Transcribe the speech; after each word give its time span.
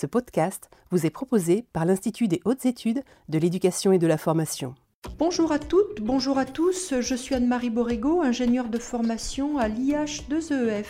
Ce 0.00 0.06
podcast 0.06 0.70
vous 0.92 1.06
est 1.06 1.10
proposé 1.10 1.64
par 1.72 1.84
l'Institut 1.84 2.28
des 2.28 2.40
hautes 2.44 2.66
études 2.66 3.02
de 3.28 3.36
l'éducation 3.36 3.90
et 3.90 3.98
de 3.98 4.06
la 4.06 4.16
formation. 4.16 4.76
Bonjour 5.18 5.50
à 5.50 5.58
toutes, 5.58 6.00
bonjour 6.00 6.38
à 6.38 6.44
tous, 6.44 6.94
je 7.00 7.14
suis 7.16 7.34
Anne-Marie 7.34 7.70
Borrego, 7.70 8.20
ingénieure 8.20 8.68
de 8.68 8.78
formation 8.78 9.58
à 9.58 9.68
l'IH2EF. 9.68 10.84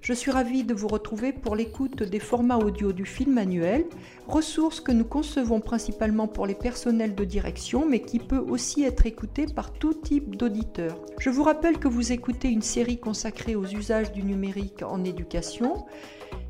Je 0.00 0.14
suis 0.14 0.30
ravie 0.30 0.64
de 0.64 0.72
vous 0.72 0.88
retrouver 0.88 1.34
pour 1.34 1.54
l'écoute 1.54 2.02
des 2.02 2.18
formats 2.18 2.56
audio 2.56 2.92
du 2.92 3.04
film 3.04 3.36
annuel, 3.36 3.84
ressource 4.26 4.80
que 4.80 4.92
nous 4.92 5.04
concevons 5.04 5.60
principalement 5.60 6.26
pour 6.26 6.46
les 6.46 6.54
personnels 6.54 7.14
de 7.14 7.24
direction, 7.24 7.84
mais 7.84 8.00
qui 8.00 8.18
peut 8.18 8.38
aussi 8.38 8.84
être 8.84 9.04
écoutée 9.04 9.44
par 9.44 9.70
tout 9.74 9.92
type 9.92 10.36
d'auditeurs. 10.36 10.98
Je 11.18 11.28
vous 11.28 11.42
rappelle 11.42 11.78
que 11.78 11.88
vous 11.88 12.12
écoutez 12.12 12.48
une 12.48 12.62
série 12.62 12.98
consacrée 12.98 13.54
aux 13.54 13.66
usages 13.66 14.12
du 14.12 14.22
numérique 14.22 14.82
en 14.82 15.04
éducation. 15.04 15.84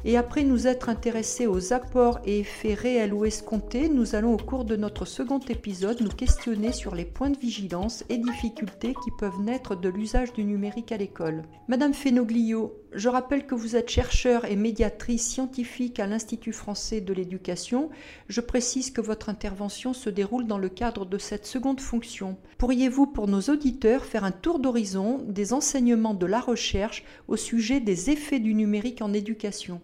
Et 0.07 0.17
après 0.17 0.45
nous 0.45 0.67
être 0.67 0.89
intéressés 0.89 1.46
aux 1.46 1.75
apports 1.75 2.21
et 2.25 2.41
effets 2.41 2.73
réels 2.73 3.12
ou 3.12 3.27
escomptés, 3.27 3.91
nous 3.91 4.15
allons 4.15 4.33
au 4.33 4.38
cours 4.38 4.65
de 4.65 4.74
notre 4.74 5.05
second 5.05 5.41
épisode 5.41 6.01
nous 6.01 6.09
questionner 6.09 6.73
sur 6.73 6.95
les 6.95 7.05
points 7.05 7.29
de 7.29 7.38
vigilance 7.38 8.02
et 8.09 8.16
difficultés 8.16 8.95
qui 9.05 9.10
peuvent 9.19 9.43
naître 9.43 9.77
de 9.77 9.91
l'usage 9.91 10.33
du 10.33 10.45
numérique 10.45 10.91
à 10.91 10.97
l'école. 10.97 11.43
Madame 11.69 11.93
Fenoglio, 11.93 12.80
je 12.95 13.10
rappelle 13.10 13.47
que 13.47 13.55
vous 13.55 13.77
êtes 13.77 13.91
chercheur 13.91 14.47
et 14.47 14.57
médiatrice 14.57 15.29
scientifique 15.29 16.01
à 16.01 16.07
l'Institut 16.07 16.55
français 16.55 17.02
de 17.02 17.12
l'éducation. 17.12 17.91
Je 18.29 18.41
précise 18.41 18.91
que 18.91 19.02
votre 19.02 19.29
intervention 19.29 19.93
se 19.93 20.09
déroule 20.09 20.46
dans 20.46 20.59
le 20.59 20.71
cadre 20.71 21.05
de 21.05 21.19
cette 21.19 21.45
seconde 21.45 21.80
fonction. 21.80 22.38
Pourriez-vous, 22.57 23.07
pour 23.07 23.29
nos 23.29 23.43
auditeurs, 23.43 24.07
faire 24.07 24.24
un 24.24 24.32
tour 24.32 24.60
d'horizon 24.60 25.19
des 25.29 25.52
enseignements 25.52 26.15
de 26.15 26.27
la 26.27 26.41
recherche 26.41 27.05
au 27.29 27.37
sujet 27.37 27.80
des 27.80 28.09
effets 28.09 28.41
du 28.41 28.55
numérique 28.55 29.02
en 29.02 29.12
éducation? 29.12 29.82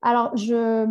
Alors, 0.00 0.36
je 0.36 0.86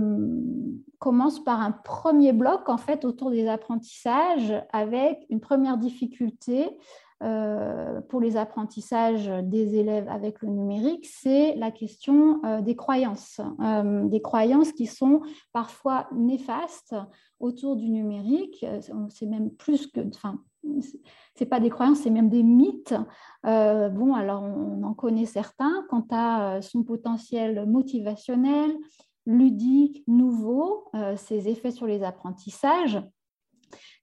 commence 1.00 1.44
par 1.44 1.62
un 1.62 1.72
premier 1.72 2.34
bloc, 2.34 2.68
en 2.68 2.78
fait, 2.78 3.06
autour 3.06 3.32
des 3.32 3.48
apprentissages, 3.48 4.54
avec 4.74 5.26
une 5.30 5.40
première 5.40 5.78
difficulté 5.78 6.78
euh, 7.24 8.00
pour 8.02 8.22
les 8.22 8.38
apprentissages 8.38 9.28
des 9.44 9.76
élèves 9.76 10.08
avec 10.08 10.42
le 10.44 10.50
numérique, 10.50 11.08
c'est 11.08 11.56
la 11.56 11.72
question 11.72 12.40
euh, 12.46 12.62
des 12.62 12.76
croyances. 12.76 13.42
Euh, 13.60 14.04
des 14.08 14.22
croyances 14.22 14.72
qui 14.72 14.86
sont 14.86 15.22
parfois 15.52 16.08
néfastes 16.14 16.96
autour 17.40 17.76
du 17.76 17.90
numérique. 17.90 18.66
C'est 19.10 19.26
même 19.26 19.50
plus 19.50 19.88
que... 19.88 20.02
c'est 21.38 21.46
pas 21.46 21.60
des 21.60 21.70
croyances, 21.70 22.00
c'est 22.00 22.10
même 22.10 22.30
des 22.30 22.44
mythes. 22.44 22.96
bon, 23.44 24.16
alors 24.16 24.44
on, 24.44 24.84
en 24.84 24.94
connaît 24.94 25.26
certains 25.26 25.86
quant 25.90 26.06
à 26.12 26.62
son 26.62 26.84
potentiel 26.84 27.66
motivationnel, 27.66 28.76
ludique, 29.26 30.04
nouveau, 30.08 30.92
ses 31.16 31.48
effets 31.48 31.72
sur 31.72 31.86
les 31.86 32.04
apprentissages 32.04 33.02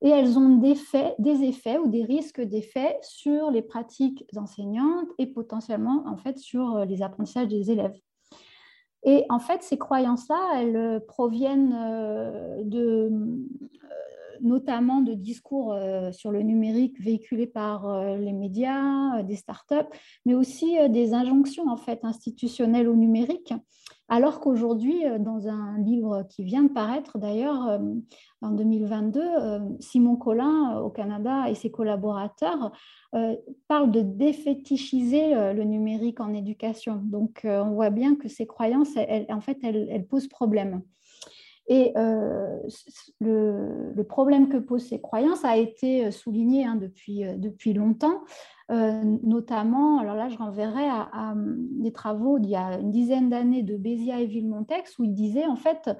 et 0.04 0.08
elles 0.08 0.38
ont 0.38 0.56
des, 0.58 0.74
des 1.18 1.42
effets 1.44 1.78
ou 1.78 1.88
des 1.88 2.04
risques 2.04 2.40
d'effets 2.40 2.98
sur 3.02 3.50
les 3.50 3.62
pratiques 3.62 4.24
enseignantes 4.36 5.08
et 5.18 5.26
potentiellement 5.26 6.04
en 6.06 6.16
fait 6.16 6.38
sur 6.38 6.76
euh, 6.76 6.84
les 6.84 7.02
apprentissages 7.02 7.48
des 7.48 7.70
élèves. 7.70 7.96
Et 9.06 9.24
en 9.28 9.38
fait, 9.38 9.62
ces 9.62 9.76
croyances-là, 9.78 10.60
elles 10.60 10.76
euh, 10.76 11.00
proviennent 11.00 11.74
euh, 11.74 12.62
de, 12.64 13.10
notamment 14.40 15.00
de 15.00 15.14
discours 15.14 15.76
sur 16.12 16.30
le 16.30 16.42
numérique 16.42 17.00
véhiculés 17.00 17.46
par 17.46 18.16
les 18.16 18.32
médias, 18.32 19.22
des 19.22 19.36
startups, 19.36 19.74
mais 20.24 20.34
aussi 20.34 20.76
des 20.90 21.14
injonctions 21.14 21.68
en 21.68 21.76
fait 21.76 22.04
institutionnelles 22.04 22.88
au 22.88 22.96
numérique 22.96 23.52
alors 24.08 24.40
qu'aujourd'hui, 24.40 25.06
euh, 25.06 25.18
dans 25.18 25.48
un 25.48 25.78
livre 25.78 26.26
qui 26.28 26.44
vient 26.44 26.64
de 26.64 26.68
paraître 26.68 27.18
d'ailleurs 27.18 27.66
euh, 27.68 27.78
en 28.42 28.50
2022, 28.50 29.20
euh, 29.20 29.60
Simon 29.80 30.16
Collin 30.16 30.78
au 30.80 30.90
Canada 30.90 31.48
et 31.48 31.54
ses 31.54 31.70
collaborateurs 31.70 32.72
parlent 33.68 33.92
de 33.92 34.00
défétichiser 34.00 35.34
le 35.54 35.62
numérique 35.62 36.18
en 36.18 36.34
éducation. 36.34 37.00
Donc 37.04 37.42
on 37.44 37.70
voit 37.70 37.90
bien 37.90 38.16
que 38.16 38.26
ces 38.26 38.44
croyances, 38.44 38.96
en 39.28 39.40
fait, 39.40 39.58
elles, 39.62 40.04
posent 40.08 40.26
problème. 40.26 40.82
Et 41.66 41.92
le, 43.20 44.02
problème 44.08 44.48
que 44.48 44.58
posent 44.58 44.88
ces 44.88 45.00
croyances 45.00 45.44
a 45.44 45.56
été 45.56 46.10
souligné 46.10 46.64
hein, 46.66 46.76
depuis, 46.76 47.24
depuis 47.38 47.72
longtemps. 47.72 48.20
Euh, 48.70 49.02
notamment, 49.22 49.98
alors 49.98 50.14
là, 50.14 50.28
je 50.28 50.38
renverrai 50.38 50.88
à, 50.88 51.34
des 51.36 51.92
travaux 51.92 52.38
d'il 52.38 52.52
y 52.52 52.56
a 52.56 52.78
une 52.78 52.90
dizaine 52.90 53.28
d'années 53.28 53.62
de 53.62 53.76
Bézia 53.76 54.20
et 54.20 54.26
Villemontex, 54.26 54.98
où 54.98 55.04
il 55.04 55.12
disait 55.12 55.44
en 55.44 55.56
fait, 55.56 55.90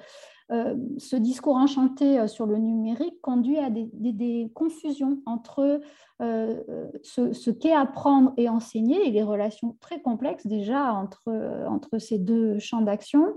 euh, 0.50 0.74
ce 0.96 1.16
discours 1.16 1.56
enchanté 1.56 2.18
euh, 2.18 2.26
sur 2.26 2.46
le 2.46 2.56
numérique 2.56 3.20
conduit 3.20 3.58
à 3.58 3.68
des, 3.70 4.50
confusions 4.54 5.18
entre 5.26 5.80
ce, 6.20 7.50
qu'est 7.50 7.72
apprendre 7.72 8.32
et 8.38 8.48
enseigner 8.48 9.08
et 9.08 9.10
les 9.10 9.22
relations 9.22 9.76
très 9.80 10.00
complexes 10.00 10.46
déjà 10.46 10.94
entre, 10.94 11.28
entre 11.68 11.98
ces 11.98 12.18
deux 12.18 12.58
champs 12.58 12.80
d'action, 12.80 13.34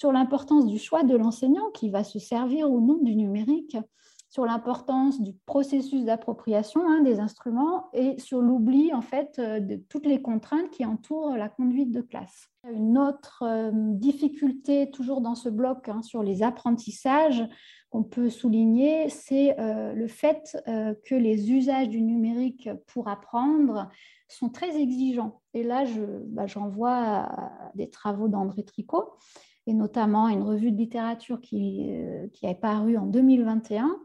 sur 0.00 0.12
l'importance 0.12 0.64
du 0.64 0.78
choix 0.78 1.02
de 1.02 1.14
l'enseignant 1.14 1.70
qui 1.74 1.90
va 1.90 2.04
se 2.04 2.18
servir 2.18 2.70
ou 2.70 2.80
non 2.80 2.96
du 3.02 3.14
numérique 3.14 3.76
sur 4.30 4.46
l'importance 4.46 5.20
du 5.20 5.34
processus 5.44 6.06
d'appropriation 6.06 6.80
hein, 6.88 7.02
des 7.02 7.20
instruments 7.20 7.90
et 7.92 8.18
sur 8.18 8.40
l'oubli 8.40 8.94
en 8.94 9.02
fait 9.02 9.38
euh, 9.38 9.60
de 9.60 9.76
toutes 9.90 10.06
les 10.06 10.22
contraintes 10.22 10.70
qui 10.70 10.86
entourent 10.86 11.36
la 11.36 11.50
conduite 11.50 11.90
de 11.90 12.00
classe. 12.00 12.48
Une 12.72 12.96
autre 12.96 13.42
euh, 13.44 13.70
difficulté, 13.74 14.90
toujours 14.90 15.20
dans 15.20 15.34
ce 15.34 15.50
bloc 15.50 15.90
hein, 15.90 16.00
sur 16.00 16.22
les 16.22 16.42
apprentissages, 16.42 17.46
qu'on 17.90 18.02
peut 18.02 18.30
souligner, 18.30 19.10
c'est 19.10 19.60
euh, 19.60 19.92
le 19.92 20.06
fait 20.06 20.56
que 21.04 21.14
les 21.14 21.50
usages 21.52 21.90
du 21.90 22.00
numérique 22.00 22.70
pour 22.86 23.08
apprendre 23.08 23.90
sont 24.28 24.48
très 24.48 24.80
exigeants. 24.80 25.42
Et 25.52 25.62
là, 25.64 25.84
je, 25.84 26.00
bah, 26.26 26.46
j'envoie 26.46 27.28
des 27.74 27.90
travaux 27.90 28.28
d'André 28.28 28.62
Tricot 28.62 29.10
et 29.66 29.74
notamment 29.74 30.28
une 30.28 30.42
revue 30.42 30.72
de 30.72 30.76
littérature 30.76 31.40
qui, 31.40 31.86
euh, 31.90 32.26
qui 32.32 32.46
est 32.46 32.54
parue 32.54 32.96
en 32.96 33.06
2021, 33.06 33.96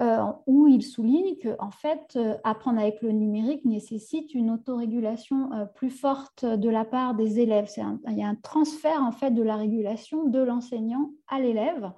euh, 0.00 0.22
où 0.46 0.66
il 0.68 0.82
souligne 0.82 1.36
que 1.36 1.54
en 1.58 1.70
fait, 1.70 2.14
euh, 2.16 2.36
apprendre 2.44 2.80
avec 2.80 3.02
le 3.02 3.12
numérique 3.12 3.64
nécessite 3.64 4.34
une 4.34 4.50
autorégulation 4.50 5.50
plus 5.74 5.90
forte 5.90 6.44
de 6.44 6.68
la 6.68 6.84
part 6.84 7.14
des 7.14 7.40
élèves. 7.40 7.68
il 8.08 8.18
y 8.18 8.22
a 8.22 8.28
un 8.28 8.34
transfert 8.34 9.02
en 9.02 9.12
fait 9.12 9.30
de 9.30 9.42
la 9.42 9.56
régulation 9.56 10.24
de 10.24 10.40
l'enseignant 10.40 11.10
à 11.28 11.40
l'élève. 11.40 11.92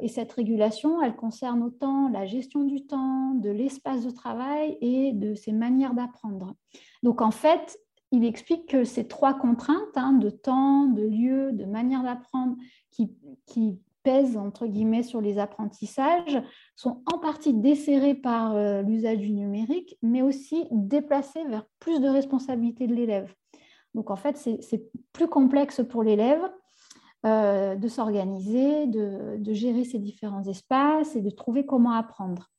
et 0.00 0.08
cette 0.08 0.32
régulation, 0.32 1.00
elle 1.02 1.14
concerne 1.14 1.62
autant 1.62 2.08
la 2.08 2.26
gestion 2.26 2.64
du 2.64 2.84
temps, 2.84 3.34
de 3.34 3.48
l'espace 3.48 4.04
de 4.04 4.10
travail 4.10 4.76
et 4.80 5.12
de 5.12 5.36
ses 5.36 5.52
manières 5.52 5.94
d'apprendre. 5.94 6.56
Donc 7.04 7.20
en 7.20 7.30
fait, 7.30 7.78
il 8.12 8.24
explique 8.24 8.68
que 8.68 8.84
ces 8.84 9.08
trois 9.08 9.34
contraintes 9.34 9.96
hein, 9.96 10.12
de 10.12 10.28
temps, 10.28 10.86
de 10.86 11.02
lieu, 11.02 11.52
de 11.52 11.64
manière 11.64 12.02
d'apprendre 12.02 12.56
qui, 12.90 13.10
pèsent 14.04 14.36
entre 14.36 14.66
guillemets 14.66 15.04
sur 15.04 15.20
les 15.20 15.38
apprentissages 15.38 16.42
sont 16.74 17.04
en 17.06 17.18
partie 17.18 17.54
desserrées 17.54 18.16
par 18.16 18.56
euh, 18.56 18.82
l'usage 18.82 19.18
du 19.18 19.30
numérique, 19.30 19.96
mais 20.02 20.22
aussi 20.22 20.64
déplacées 20.72 21.44
vers 21.44 21.64
plus 21.78 22.00
de 22.00 22.08
responsabilité 22.08 22.88
de 22.88 22.96
l'élève. 22.96 23.32
Donc 23.94 24.10
en 24.10 24.16
fait, 24.16 24.36
c'est 24.36 24.82
plus 25.12 25.28
complexe 25.28 25.82
pour 25.88 26.02
l'élève 26.02 26.42
euh, 27.24 27.76
de 27.76 27.86
s'organiser, 27.86 28.88
de, 28.88 29.36
de, 29.38 29.52
gérer 29.52 29.84
ces 29.84 30.00
différents 30.00 30.48
espaces 30.48 31.14
et 31.14 31.20
de 31.20 31.30
trouver 31.30 31.64
comment 31.64 31.92
apprendre. 31.92 32.50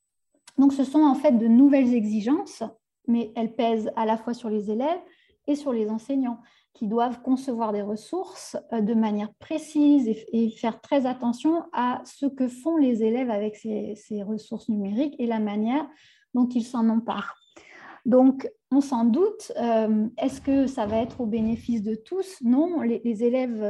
Donc 0.56 0.72
ce 0.72 0.82
sont 0.82 1.02
en 1.02 1.14
fait 1.14 1.32
de 1.32 1.46
nouvelles 1.46 1.92
exigences, 1.92 2.62
mais 3.06 3.32
elles 3.36 3.54
pèsent 3.54 3.92
à 3.96 4.06
la 4.06 4.16
fois 4.16 4.32
sur 4.32 4.48
les 4.48 4.70
élèves, 4.70 5.02
et 5.46 5.54
sur 5.54 5.72
les 5.72 5.90
enseignants 5.90 6.40
qui 6.72 6.88
doivent 6.88 7.22
concevoir 7.22 7.72
des 7.72 7.82
ressources 7.82 8.56
euh, 8.72 8.80
de 8.80 8.94
manière 8.94 9.32
précise 9.34 10.08
et, 10.08 10.50
faire 10.50 10.80
très 10.80 11.06
attention 11.06 11.64
à 11.72 12.02
ce 12.04 12.26
que 12.26 12.48
font 12.48 12.76
les 12.76 13.02
élèves 13.02 13.30
avec 13.30 13.56
ces, 13.56 14.22
ressources 14.22 14.68
numériques 14.68 15.14
et 15.18 15.26
la 15.26 15.38
manière 15.38 15.86
dont 16.34 16.48
ils 16.48 16.64
s'en 16.64 16.88
emparent. 16.88 17.36
Donc, 18.04 18.50
on 18.70 18.80
s'en 18.80 19.04
doute, 19.04 19.52
euh, 19.56 20.08
est-ce 20.18 20.40
que 20.40 20.66
ça 20.66 20.84
va 20.84 20.98
être 20.98 21.20
au 21.20 21.26
bénéfice 21.26 21.82
de 21.82 21.94
tous? 21.94 22.38
Non, 22.42 22.80
les, 22.82 23.24
élèves 23.24 23.62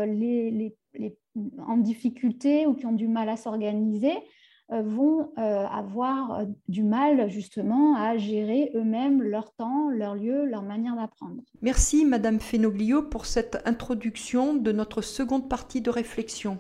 en 1.59 1.77
difficulté 1.77 2.67
ou 2.67 2.75
qui 2.75 2.87
ont 2.87 2.93
du 2.93 3.07
mal 3.07 3.29
à 3.29 3.37
s'organiser 3.37 4.15
vont 4.71 5.31
euh, 5.39 5.67
avoir 5.67 6.41
euh, 6.41 6.45
du 6.69 6.83
mal 6.83 7.29
justement 7.31 7.97
à 7.97 8.17
gérer 8.17 8.71
eux-mêmes 8.75 9.23
leur 9.23 9.53
temps, 9.53 9.89
leur 9.91 10.15
lieu, 10.15 10.47
leur 10.47 10.63
manière 10.63 10.97
d'apprendre. 10.97 11.43
Merci 11.63 12.05
Madame 12.05 12.41
Fenoglio 12.41 13.03
pour 13.03 13.27
cette 13.27 13.59
introduction 13.67 14.55
de 14.55 14.73
notre 14.73 15.03
seconde 15.03 15.49
partie 15.49 15.81
de 15.81 15.91
réflexion. 15.91 16.59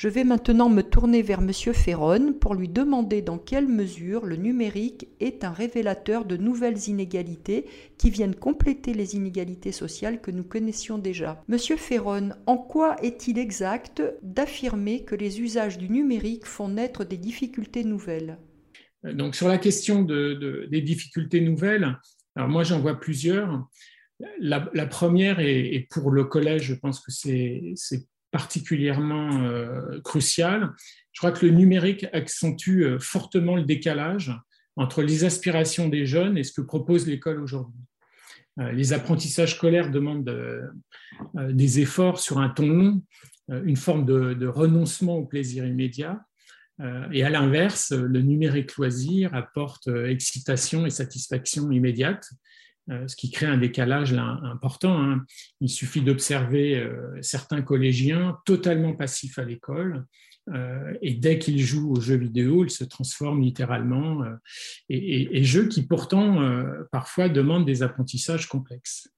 Je 0.00 0.08
vais 0.08 0.24
maintenant 0.24 0.70
me 0.70 0.80
tourner 0.80 1.20
vers 1.20 1.40
M. 1.40 1.52
Ferron 1.52 2.32
pour 2.32 2.54
lui 2.54 2.70
demander 2.70 3.20
dans 3.20 3.36
quelle 3.36 3.68
mesure 3.68 4.24
le 4.24 4.36
numérique 4.36 5.08
est 5.20 5.44
un 5.44 5.50
révélateur 5.50 6.24
de 6.24 6.38
nouvelles 6.38 6.88
inégalités 6.88 7.66
qui 7.98 8.08
viennent 8.08 8.34
compléter 8.34 8.94
les 8.94 9.14
inégalités 9.14 9.72
sociales 9.72 10.22
que 10.22 10.30
nous 10.30 10.42
connaissions 10.42 10.96
déjà. 10.96 11.44
Monsieur 11.48 11.76
Ferron, 11.76 12.30
en 12.46 12.56
quoi 12.56 12.96
est-il 13.02 13.38
exact 13.38 14.02
d'affirmer 14.22 15.04
que 15.04 15.14
les 15.14 15.42
usages 15.42 15.76
du 15.76 15.90
numérique 15.90 16.46
font 16.46 16.68
naître 16.68 17.04
des 17.04 17.18
difficultés 17.18 17.84
nouvelles? 17.84 18.38
Sur 19.32 19.48
la 19.48 19.58
question 19.58 20.00
des 20.00 20.80
difficultés 20.80 21.42
nouvelles, 21.42 21.98
alors 22.36 22.48
moi 22.48 22.64
j'en 22.64 22.80
vois 22.80 22.98
plusieurs. 22.98 23.68
La, 24.38 24.86
première, 24.86 25.40
et, 25.40 25.86
pour 25.90 26.10
le 26.10 26.24
collège, 26.24 26.62
je 26.62 26.74
pense 26.74 27.00
que 27.00 27.12
c'est 27.12 27.74
particulièrement 28.30 29.42
euh, 29.42 30.00
crucial. 30.02 30.70
Je 31.12 31.20
crois 31.20 31.32
que 31.32 31.44
le 31.44 31.52
numérique 31.52 32.06
accentue 32.12 32.82
euh, 32.82 32.98
fortement 32.98 33.56
le 33.56 33.64
décalage 33.64 34.32
entre 34.76 35.02
les 35.02 35.24
aspirations 35.24 35.88
des 35.88 36.06
jeunes 36.06 36.38
et 36.38 36.44
ce 36.44 36.52
que 36.52 36.60
propose 36.60 37.06
l'école 37.06 37.40
aujourd'hui. 37.40 37.80
Euh, 38.60 38.72
les 38.72 38.92
apprentissages 38.92 39.56
scolaires 39.56 39.90
demandent 39.90 40.30
des 41.34 41.80
efforts 41.80 42.18
sur 42.20 42.38
un 42.38 42.48
ton 42.48 42.68
long, 42.68 43.02
une 43.48 43.76
forme 43.76 44.06
de, 44.06 44.46
renoncement 44.46 45.16
au 45.16 45.26
plaisir 45.26 45.66
immédiat. 45.66 46.24
Et 47.12 47.22
à 47.24 47.28
l'inverse, 47.28 47.92
le 47.92 48.22
numérique 48.22 48.76
loisir 48.76 49.34
apporte 49.34 49.88
excitation 49.88 50.86
et 50.86 50.90
satisfaction 50.90 51.70
immédiate. 51.70 52.30
Euh, 52.90 53.06
ce 53.06 53.14
qui 53.14 53.30
crée 53.30 53.46
un 53.46 53.58
décalage 53.58 54.12
important. 54.12 55.00
Hein. 55.00 55.24
Il 55.60 55.68
suffit 55.68 56.00
d'observer 56.00 56.76
euh, 56.76 57.16
certains 57.22 57.62
collégiens 57.62 58.38
totalement 58.44 58.94
passifs 58.94 59.38
à 59.38 59.44
l'école, 59.44 60.06
euh, 60.52 60.92
et 61.00 61.14
dès 61.14 61.38
qu'ils 61.38 61.60
jouent 61.60 61.92
aux 61.92 62.00
jeux 62.00 62.16
vidéo, 62.16 62.64
ils 62.64 62.70
se 62.70 62.82
transforment 62.82 63.42
littéralement, 63.42 64.24
et, 64.88 65.44
jeux 65.44 65.68
qui 65.68 65.86
pourtant 65.86 66.38
parfois 66.90 67.28
demandent 67.28 67.66
des 67.66 67.82
apprentissages 67.82 68.48
complexes. 68.48 69.08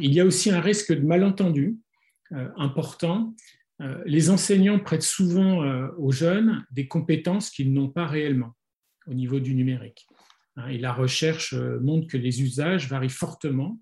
il 0.00 0.12
y 0.12 0.20
a 0.20 0.24
aussi 0.24 0.50
un 0.50 0.60
risque 0.60 0.92
de 0.92 1.04
malentendu 1.06 1.76
important. 2.56 3.34
les 4.06 4.30
enseignants 4.30 4.80
prêtent 4.80 5.02
souvent 5.02 5.62
aux 5.98 6.12
jeunes 6.12 6.64
des 6.70 6.88
compétences 6.88 7.50
qu'ils 7.50 7.72
n'ont 7.72 7.90
pas 7.90 8.06
réellement 8.06 8.56
au 9.06 9.14
niveau 9.14 9.38
du 9.38 9.54
numérique. 9.54 10.06
Hein, 10.56 10.68
et 10.68 10.78
la 10.78 10.92
recherche 10.92 11.54
euh, 11.54 11.78
montre 11.80 12.06
que 12.06 12.16
les 12.16 12.42
usages 12.42 12.88
varient 12.88 13.08
fortement 13.08 13.80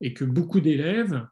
et 0.00 0.12
que 0.12 0.24
beaucoup 0.24 0.60
d'élèves, 0.60 1.26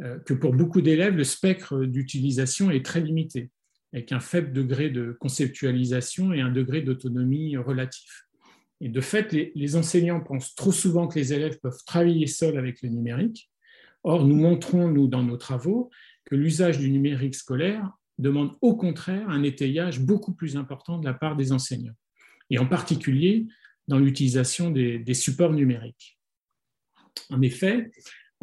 euh, 0.00 0.18
que 0.20 0.34
pour 0.34 0.54
beaucoup 0.54 0.80
d'élèves, 0.80 1.16
le 1.16 1.24
spectre 1.24 1.84
d'utilisation 1.84 2.70
est 2.70 2.84
très 2.84 3.00
limité, 3.00 3.50
avec 3.92 4.12
un 4.12 4.20
faible 4.20 4.52
degré 4.52 4.90
de 4.90 5.16
conceptualisation 5.18 6.32
et 6.32 6.40
un 6.40 6.50
degré 6.50 6.82
d'autonomie 6.82 7.56
relatif. 7.56 8.28
Et 8.80 8.88
de 8.88 9.00
fait, 9.00 9.32
les, 9.32 9.76
enseignants 9.76 10.20
pensent 10.20 10.54
trop 10.54 10.70
souvent 10.70 11.08
que 11.08 11.18
les 11.18 11.32
élèves 11.32 11.58
peuvent 11.60 11.82
travailler 11.84 12.28
seuls 12.28 12.56
avec 12.56 12.80
le 12.82 12.90
numérique. 12.90 13.50
Or, 14.04 14.24
nous 14.24 14.36
montrons, 14.36 14.88
nous, 14.88 15.08
dans 15.08 15.24
nos 15.24 15.36
travaux, 15.36 15.90
que 16.24 16.36
l'usage 16.36 16.78
du 16.78 16.90
numérique 16.90 17.34
scolaire 17.34 17.90
demande 18.18 18.52
au 18.60 18.76
contraire 18.76 19.28
un 19.28 19.42
étayage 19.42 20.00
beaucoup 20.00 20.32
plus 20.32 20.56
important 20.56 20.98
de 20.98 21.06
la 21.06 21.14
part 21.14 21.34
des 21.34 21.50
enseignants. 21.50 21.96
Et 22.50 22.58
en 22.58 22.66
particulier, 22.66 23.46
dans 23.88 23.98
l'utilisation 23.98 24.70
des, 24.70 25.14
supports 25.14 25.52
numériques. 25.52 26.18
En 27.30 27.42
effet, 27.42 27.90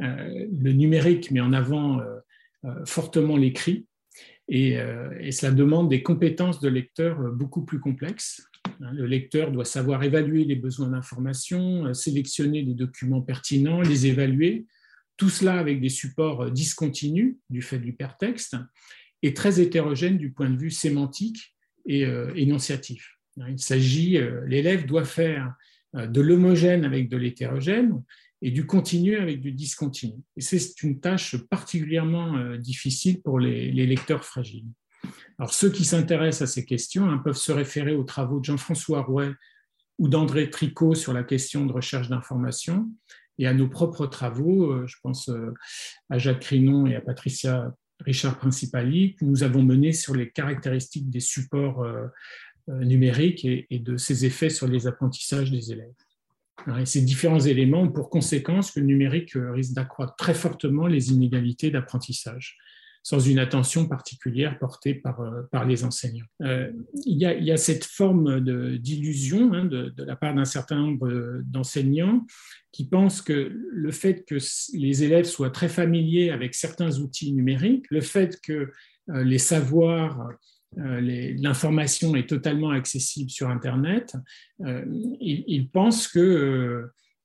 euh, 0.01 0.47
le 0.51 0.73
numérique 0.73 1.31
met 1.31 1.39
en 1.39 1.53
avant 1.53 2.01
euh, 2.01 2.17
euh, 2.65 2.85
fortement 2.85 3.37
l'écrit 3.37 3.85
et, 4.47 4.77
cela 5.31 5.51
demande 5.51 5.89
des 5.89 6.03
compétences 6.03 6.59
de 6.59 6.69
lecteur 6.69 7.31
beaucoup 7.31 7.65
plus 7.65 7.79
complexes. 7.79 8.43
Hein, 8.81 8.91
le 8.93 9.07
lecteur 9.07 9.51
doit 9.51 9.65
savoir 9.65 10.03
évaluer 10.03 10.45
les 10.45 10.55
besoins 10.55 10.89
d'information, 10.89 11.91
sélectionner 11.95 12.61
des 12.61 12.75
documents 12.75 13.21
pertinents, 13.21 13.81
les 13.81 14.05
évaluer, 14.05 14.67
tout 15.17 15.29
cela 15.29 15.57
avec 15.57 15.81
des 15.81 15.89
supports 15.89 16.51
discontinus 16.51 17.37
du 17.49 17.63
fait 17.63 17.79
de 17.79 17.85
l'hypertexte 17.85 18.55
et 19.23 19.33
très 19.33 19.59
hétérogènes 19.59 20.19
du 20.19 20.31
point 20.31 20.51
de 20.51 20.57
vue 20.57 20.71
sémantique 20.71 21.55
et 21.87 22.05
énonciatif. 22.35 23.14
Il 23.37 23.59
s'agit, 23.59 24.17
euh, 24.17 24.45
l'élève 24.45 24.85
doit 24.85 25.05
faire 25.05 25.53
euh, 25.95 26.07
de 26.07 26.21
l'homogène 26.21 26.85
avec 26.85 27.09
de 27.09 27.17
l'hétérogène 27.17 28.01
et 28.41 28.51
du 28.51 28.65
continu 28.65 29.17
avec 29.17 29.41
du 29.41 29.51
discontinu. 29.51 30.15
Et 30.37 30.41
c'est 30.41 30.81
une 30.83 30.99
tâche 30.99 31.37
particulièrement 31.49 32.37
euh, 32.37 32.57
difficile 32.57 33.21
pour 33.21 33.39
les, 33.39 33.71
lecteurs 33.71 34.23
fragiles. 34.23 34.67
Alors, 35.37 35.53
ceux 35.53 35.69
qui 35.69 35.83
s'intéressent 35.83 36.49
à 36.49 36.53
ces 36.53 36.65
questions 36.65 37.09
hein, 37.09 37.17
peuvent 37.17 37.35
se 37.35 37.51
référer 37.51 37.93
aux 37.93 38.03
travaux 38.03 38.39
de 38.39 38.45
Jean-François 38.45 39.01
Rouet 39.01 39.31
ou 39.99 40.07
d'André 40.07 40.49
Tricot 40.49 40.95
sur 40.95 41.13
la 41.13 41.23
question 41.23 41.65
de 41.65 41.73
recherche 41.73 42.09
d'information 42.09 42.89
et 43.37 43.47
à 43.47 43.53
nos 43.53 43.67
propres 43.67 44.07
travaux, 44.07 44.87
je 44.87 44.95
pense 45.03 45.29
à 46.09 46.17
Jacques 46.17 46.39
Crinon 46.39 46.87
et 46.87 46.95
à 46.95 47.01
Patricia 47.01 47.73
Richard 47.99 48.37
Principali, 48.37 49.15
que 49.15 49.25
nous 49.25 49.43
avons 49.43 49.61
menés 49.61 49.91
sur 49.91 50.15
les 50.15 50.31
caractéristiques 50.31 51.09
des 51.09 51.19
supports 51.19 51.85
numérique 52.67 53.45
et, 53.45 53.79
de 53.79 53.97
ses 53.97 54.25
effets 54.25 54.49
sur 54.49 54.67
les 54.67 54.87
apprentissages 54.87 55.51
des 55.51 55.71
élèves. 55.71 55.93
Et 56.79 56.85
ces 56.85 57.01
différents 57.01 57.39
éléments 57.39 57.81
ont 57.81 57.91
pour 57.91 58.09
conséquence 58.09 58.71
que 58.71 58.79
le 58.79 58.87
numérique 58.87 59.35
euh, 59.35 59.51
risque 59.51 59.73
d'accroître 59.73 60.15
très 60.15 60.33
fortement 60.33 60.87
les 60.87 61.11
inégalités 61.11 61.69
d'apprentissage, 61.69 62.57
sans 63.03 63.19
une 63.19 63.37
attention 63.37 63.87
particulière 63.87 64.57
portée 64.57 64.95
par, 64.95 65.19
euh, 65.19 65.43
par 65.51 65.65
les 65.65 65.83
enseignants. 65.83 66.25
il, 66.39 67.17
y 67.17 67.25
a, 67.25 67.35
il, 67.35 67.43
y 67.43 67.51
a, 67.51 67.57
cette 67.57 67.85
forme 67.85 68.39
d'illusion 68.79 69.53
hein, 69.53 69.65
de, 69.65 69.93
la 69.97 70.15
part 70.15 70.33
d'un 70.33 70.45
certain 70.45 70.77
nombre 70.77 71.41
d'enseignants 71.43 72.25
qui 72.71 72.87
pensent 72.87 73.21
que 73.21 73.51
le 73.71 73.91
fait 73.91 74.25
que 74.25 74.37
les 74.73 75.03
élèves 75.03 75.25
soient 75.25 75.51
très 75.51 75.69
familiers 75.69 76.31
avec 76.31 76.55
certains 76.55 76.97
outils 76.97 77.31
numériques, 77.31 77.85
le 77.91 78.01
fait 78.01 78.41
que 78.41 78.71
les 79.07 79.37
savoirs 79.37 80.21
euh, 80.21 80.33
l'information 80.77 82.15
est 82.15 82.27
totalement 82.27 82.71
accessible 82.71 83.29
sur 83.29 83.49
Internet, 83.49 84.15
euh, 84.65 84.83
ils, 85.19 85.69
pensent 85.69 86.07
que 86.07 86.19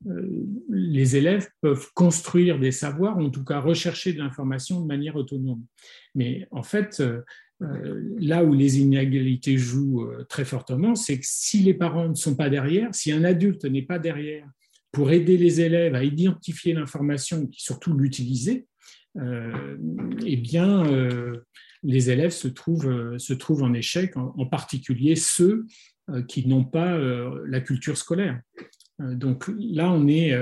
euh, 0.06 0.46
les 0.68 1.16
élèves 1.16 1.48
peuvent 1.60 1.88
construire 1.94 2.58
des 2.58 2.72
savoirs, 2.72 3.18
en 3.18 3.30
tout 3.30 3.44
cas 3.44 3.60
rechercher 3.60 4.12
de 4.12 4.18
l'information 4.18 4.80
de 4.80 4.86
manière 4.86 5.16
autonome. 5.16 5.64
Mais 6.14 6.46
en 6.50 6.62
fait, 6.62 7.02
là 7.60 8.42
où 8.42 8.54
les 8.54 8.78
inégalités 8.78 9.58
jouent 9.58 10.08
très 10.30 10.46
fortement, 10.46 10.94
c'est 10.94 11.18
que 11.18 11.26
si 11.26 11.58
les 11.58 11.74
parents 11.74 12.08
ne 12.08 12.14
sont 12.14 12.34
pas 12.34 12.48
derrière, 12.48 12.94
si 12.94 13.12
un 13.12 13.24
adulte 13.24 13.66
n'est 13.66 13.82
pas 13.82 13.98
derrière 13.98 14.48
pour 14.90 15.10
aider 15.10 15.36
les 15.36 15.60
élèves 15.60 15.94
à 15.94 16.02
identifier 16.02 16.72
l'information 16.72 17.42
et 17.42 17.48
surtout 17.52 17.92
l'utiliser, 17.92 18.66
eh 19.20 20.36
bien, 20.36 20.84
les 21.82 22.10
élèves 22.10 22.30
se 22.30 22.48
trouvent, 22.48 22.88
euh, 22.88 23.18
se 23.18 23.32
trouvent 23.32 23.62
en 23.62 23.72
échec, 23.74 24.16
en, 24.16 24.46
particulier 24.46 25.16
ceux 25.16 25.66
euh, 26.10 26.22
qui 26.22 26.46
n'ont 26.46 26.64
pas 26.64 26.92
euh, 26.92 27.44
la 27.46 27.60
culture 27.60 27.96
scolaire. 27.96 28.40
Donc 28.98 29.50
là, 29.58 29.90
on 29.90 30.06
est, 30.08 30.36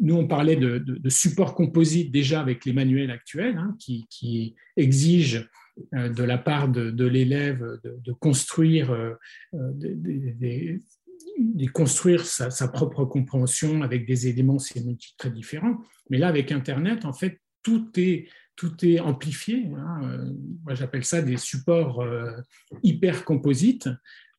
nous, 0.00 0.16
on 0.16 0.26
parlait 0.26 0.56
de, 0.56 0.78
de, 0.78 1.08
support 1.08 1.54
composite 1.54 2.10
déjà 2.10 2.40
avec 2.40 2.64
les 2.64 2.72
manuels 2.72 3.12
actuels, 3.12 3.56
hein, 3.56 3.76
qui, 3.78 4.56
exigent 4.76 5.44
de 5.92 6.22
la 6.24 6.38
part 6.38 6.68
de, 6.68 7.06
l'élève 7.06 7.64
de, 7.84 8.12
construire, 8.14 9.16
de, 9.52 10.80
construire 11.72 12.26
sa, 12.26 12.50
sa, 12.50 12.66
propre 12.66 13.04
compréhension 13.04 13.82
avec 13.82 14.04
des 14.04 14.26
éléments 14.26 14.58
sémantiques 14.58 15.14
très 15.16 15.30
différents. 15.30 15.78
Mais 16.10 16.18
là, 16.18 16.26
avec 16.26 16.50
Internet, 16.50 17.04
en 17.04 17.12
fait, 17.12 17.38
tout 17.62 17.88
est 17.96 18.26
tout 18.62 18.86
est 18.86 19.00
amplifié. 19.00 19.66
Hein. 19.76 20.00
Euh, 20.04 20.32
moi, 20.62 20.76
j'appelle 20.76 21.04
ça 21.04 21.20
des 21.20 21.36
supports 21.36 22.00
euh, 22.00 22.30
hyper 22.84 23.24
composites, 23.24 23.88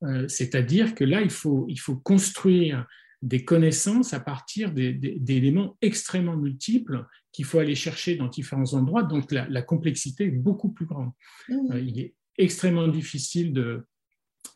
euh, 0.03 0.29
c'est-à-dire 0.29 0.95
que 0.95 1.03
là, 1.03 1.19
il 1.19 1.29
faut, 1.29 1.65
il 1.67 1.77
faut 1.77 1.97
construire 1.97 2.87
des 3.21 3.43
connaissances 3.43 4.13
à 4.13 4.21
partir 4.21 4.71
d'éléments 4.71 5.77
extrêmement 5.81 6.37
multiples 6.37 7.05
qu'il 7.33 7.43
faut 7.43 7.59
aller 7.59 7.75
chercher 7.75 8.15
dans 8.15 8.27
différents 8.27 8.73
endroits. 8.75 9.03
Donc, 9.03 9.33
la, 9.33 9.61
complexité 9.61 10.27
est 10.27 10.31
beaucoup 10.31 10.69
plus 10.69 10.85
grande. 10.85 11.11
Mmh. 11.49 11.77
il 11.79 11.99
est 11.99 12.15
extrêmement 12.37 12.87
difficile 12.87 13.51
de, 13.51 13.85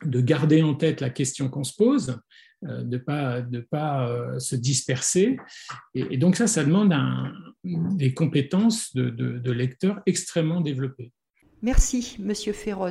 de 0.02 0.20
garder 0.22 0.62
en 0.62 0.74
tête 0.74 1.02
la 1.02 1.10
question 1.10 1.50
qu'on 1.50 1.64
se 1.64 1.74
pose, 1.76 2.18
de 2.62 2.82
ne 2.82 2.98
pas, 2.98 3.40
de 3.40 3.60
pas 3.60 4.08
euh, 4.08 4.38
se 4.38 4.56
disperser. 4.56 5.36
Et, 5.94 6.16
donc 6.16 6.36
ça, 6.36 6.46
ça 6.46 6.64
demande 6.64 6.94
des 7.64 8.14
compétences 8.14 8.94
de, 8.94 9.10
de, 9.10 9.52
lecteur 9.52 10.00
extrêmement 10.06 10.60
développées. 10.60 11.12
Merci, 11.62 12.16
Monsieur 12.18 12.52
Ferron. 12.52 12.88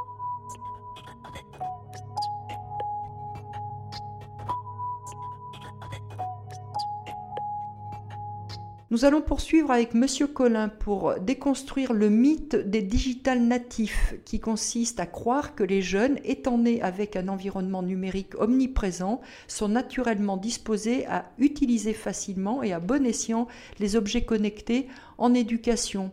Nous 8.89 9.03
allons 9.03 9.19
poursuivre 9.19 9.69
avec 9.69 9.93
Monsieur 9.93 10.27
Collin 10.27 10.69
pour 10.69 11.19
déconstruire 11.19 11.91
le 11.91 12.09
mythe 12.09 12.55
des 12.55 12.81
digital 12.81 13.41
natifs 13.41 14.15
qui 14.23 14.39
consiste 14.39 15.01
à 15.01 15.05
croire 15.05 15.55
que 15.55 15.63
les 15.65 15.81
jeunes, 15.81 16.19
étant 16.23 16.57
nés 16.57 16.81
avec 16.81 17.17
un 17.17 17.27
environnement 17.27 17.83
numérique 17.83 18.39
omniprésent, 18.39 19.19
sont 19.49 19.67
naturellement 19.67 20.37
disposés 20.37 21.05
à 21.07 21.25
utiliser 21.37 21.91
facilement 21.91 22.63
et 22.63 22.71
à 22.71 22.79
bon 22.79 23.05
escient 23.05 23.47
les 23.79 23.97
objets 23.97 24.23
connectés 24.23 24.87
en 25.17 25.33
éducation. 25.33 26.11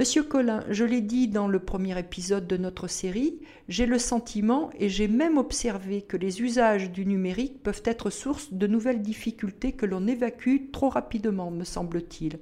Monsieur 0.00 0.22
Collin, 0.22 0.64
je 0.70 0.84
l'ai 0.84 1.02
dit 1.02 1.28
dans 1.28 1.46
le 1.46 1.58
premier 1.58 1.98
épisode 1.98 2.46
de 2.46 2.56
notre 2.56 2.88
série, 2.88 3.38
j'ai 3.68 3.84
le 3.84 3.98
sentiment 3.98 4.70
et 4.78 4.88
j'ai 4.88 5.08
même 5.08 5.36
observé 5.36 6.00
que 6.00 6.16
les 6.16 6.40
usages 6.40 6.90
du 6.90 7.04
numérique 7.04 7.62
peuvent 7.62 7.82
être 7.84 8.08
source 8.08 8.50
de 8.50 8.66
nouvelles 8.66 9.02
difficultés 9.02 9.72
que 9.72 9.84
l'on 9.84 10.06
évacue 10.06 10.70
trop 10.72 10.88
rapidement, 10.88 11.50
me 11.50 11.64
semble-t-il. 11.64 12.38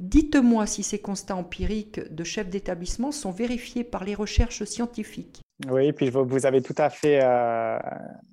Dites-moi 0.00 0.66
si 0.66 0.82
ces 0.82 0.98
constats 0.98 1.36
empiriques 1.36 2.12
de 2.14 2.24
chefs 2.24 2.50
d'établissement 2.50 3.10
sont 3.10 3.30
vérifiés 3.30 3.84
par 3.84 4.04
les 4.04 4.14
recherches 4.14 4.64
scientifiques. 4.64 5.41
Oui, 5.68 5.92
puis 5.92 6.10
vous 6.10 6.46
avez 6.46 6.60
tout 6.60 6.74
à 6.78 6.90
fait, 6.90 7.20
euh, 7.22 7.78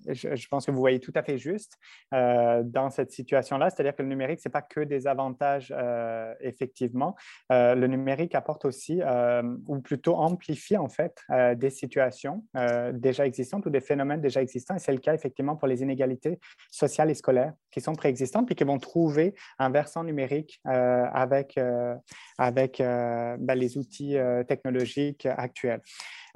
je, 0.07 0.47
pense 0.47 0.65
que 0.65 0.71
vous 0.71 0.79
voyez 0.79 0.99
tout 0.99 1.11
à 1.13 1.21
fait 1.21 1.37
juste 1.37 1.77
euh, 2.13 2.63
dans 2.63 2.89
cette 2.89 3.11
situation-là, 3.11 3.69
c'est-à-dire 3.69 3.95
que 3.95 4.01
le 4.01 4.07
numérique, 4.07 4.39
ce 4.39 4.47
n'est 4.47 4.51
pas 4.51 4.61
que 4.61 4.79
des 4.79 5.05
avantages, 5.05 5.73
euh, 5.77 6.33
effectivement. 6.39 7.15
le 7.49 7.85
numérique 7.85 8.35
apporte 8.35 8.65
aussi, 8.65 9.01
ou 9.67 9.79
plutôt 9.79 10.15
amplifie 10.15 10.77
en 10.77 10.89
fait, 10.89 11.19
des 11.55 11.69
situations 11.69 12.43
déjà 12.93 13.25
existantes 13.25 13.65
ou 13.65 13.69
des 13.69 13.81
phénomènes 13.81 14.21
déjà 14.21 14.41
existants, 14.41 14.75
et 14.75 14.79
c'est 14.79 14.91
le 14.91 14.99
cas 14.99 15.13
effectivement 15.13 15.55
pour 15.55 15.67
les 15.67 15.81
inégalités 15.81 16.39
sociales 16.71 17.11
et 17.11 17.13
scolaires 17.13 17.53
qui 17.71 17.81
sont 17.81 17.93
préexistantes, 17.93 18.47
puis 18.47 18.55
qui 18.55 18.63
vont 18.63 18.79
trouver 18.79 19.35
un 19.59 19.69
versant 19.69 20.03
numérique 20.03 20.61
avec, 20.65 21.59
avec 22.37 22.77
ben, 22.79 23.55
les 23.55 23.77
outils 23.77 24.17
technologiques 24.47 25.25
actuels. 25.25 25.81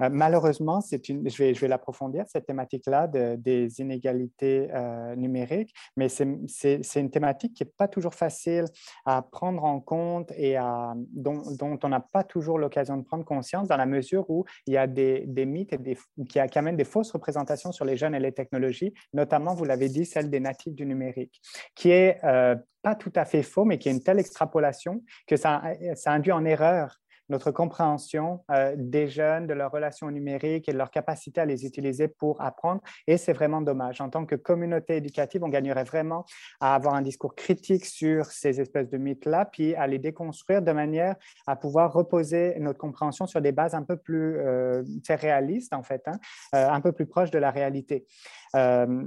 Euh, 0.02 0.08
malheureusement, 0.10 0.80
une, 1.08 1.28
je 1.28 1.36
vais, 1.36 1.54
je 1.54 1.60
vais 1.60 1.68
l'approfondir, 1.68 2.24
cette 2.28 2.46
thématique-là 2.46 3.06
des 3.08 3.80
inégalités 3.80 4.68
euh, 4.72 5.14
numériques, 5.16 5.74
mais 5.96 6.08
c'est 6.08 7.00
une 7.00 7.10
thématique 7.10 7.54
qui 7.54 7.64
n'est 7.64 7.72
pas 7.76 7.88
toujours 7.88 8.14
facile 8.14 8.64
à 9.04 9.22
prendre 9.22 9.64
en 9.64 9.80
compte 9.80 10.32
et 10.36 10.56
à, 10.56 10.94
dont, 11.12 11.42
dont, 11.58 11.78
on 11.82 11.88
n'a 11.88 12.00
pas 12.00 12.24
toujours 12.24 12.58
l'occasion 12.58 12.96
de 12.96 13.02
prendre 13.02 13.24
conscience 13.24 13.68
dans 13.68 13.76
la 13.76 13.86
mesure 13.86 14.28
où 14.28 14.44
il 14.66 14.74
y 14.74 14.76
a 14.76 14.86
des, 14.86 15.24
des 15.26 15.46
mythes 15.46 15.72
et 15.72 15.78
des, 15.78 15.98
qui, 16.28 16.38
amènent 16.38 16.76
des 16.76 16.84
fausses 16.84 17.12
représentations 17.12 17.72
sur 17.72 17.84
les 17.84 17.96
jeunes 17.96 18.14
et 18.14 18.20
les 18.20 18.32
technologies, 18.32 18.92
notamment, 19.12 19.54
vous 19.54 19.64
l'avez 19.64 19.88
dit, 19.88 20.06
celle 20.06 20.30
des 20.30 20.40
natifs 20.40 20.74
du 20.74 20.86
numérique, 20.86 21.40
qui 21.74 21.90
est 21.90 22.18
euh, 22.24 22.56
pas 22.82 22.94
tout 22.94 23.12
à 23.14 23.24
fait 23.24 23.42
faux, 23.42 23.64
mais 23.64 23.78
qui 23.78 23.88
est 23.88 23.92
une 23.92 24.02
telle 24.02 24.18
extrapolation 24.18 25.02
que 25.26 25.36
ça, 25.36 25.62
ça 25.94 26.12
induit 26.12 26.32
en 26.32 26.44
erreur 26.44 27.00
notre 27.28 27.50
compréhension 27.50 28.44
euh, 28.50 28.74
des 28.76 29.08
jeunes, 29.08 29.46
de 29.46 29.54
leurs 29.54 29.70
relations 29.70 30.10
numériques 30.10 30.68
et 30.68 30.72
de 30.72 30.78
leur 30.78 30.90
capacité 30.90 31.40
à 31.40 31.44
les 31.44 31.64
utiliser 31.64 32.08
pour 32.08 32.40
apprendre. 32.40 32.80
Et 33.06 33.16
c'est 33.16 33.32
vraiment 33.32 33.60
dommage. 33.60 34.00
En 34.00 34.10
tant 34.10 34.26
que 34.26 34.34
communauté 34.34 34.96
éducative, 34.96 35.42
on 35.42 35.48
gagnerait 35.48 35.84
vraiment 35.84 36.24
à 36.60 36.74
avoir 36.74 36.94
un 36.94 37.02
discours 37.02 37.34
critique 37.34 37.84
sur 37.86 38.26
ces 38.26 38.60
espèces 38.60 38.90
de 38.90 38.98
mythes-là, 38.98 39.46
puis 39.46 39.74
à 39.74 39.86
les 39.86 39.98
déconstruire 39.98 40.62
de 40.62 40.72
manière 40.72 41.16
à 41.46 41.56
pouvoir 41.56 41.92
reposer 41.92 42.56
notre 42.58 42.78
compréhension 42.78 43.26
sur 43.26 43.40
des 43.40 43.52
bases 43.52 43.74
un 43.74 43.82
peu 43.82 43.96
plus 43.96 44.36
euh, 44.38 44.82
réalistes, 45.08 45.74
en 45.74 45.82
fait, 45.82 46.02
hein, 46.06 46.18
euh, 46.54 46.68
un 46.68 46.80
peu 46.80 46.92
plus 46.92 47.06
proches 47.06 47.30
de 47.30 47.38
la 47.38 47.50
réalité. 47.50 48.06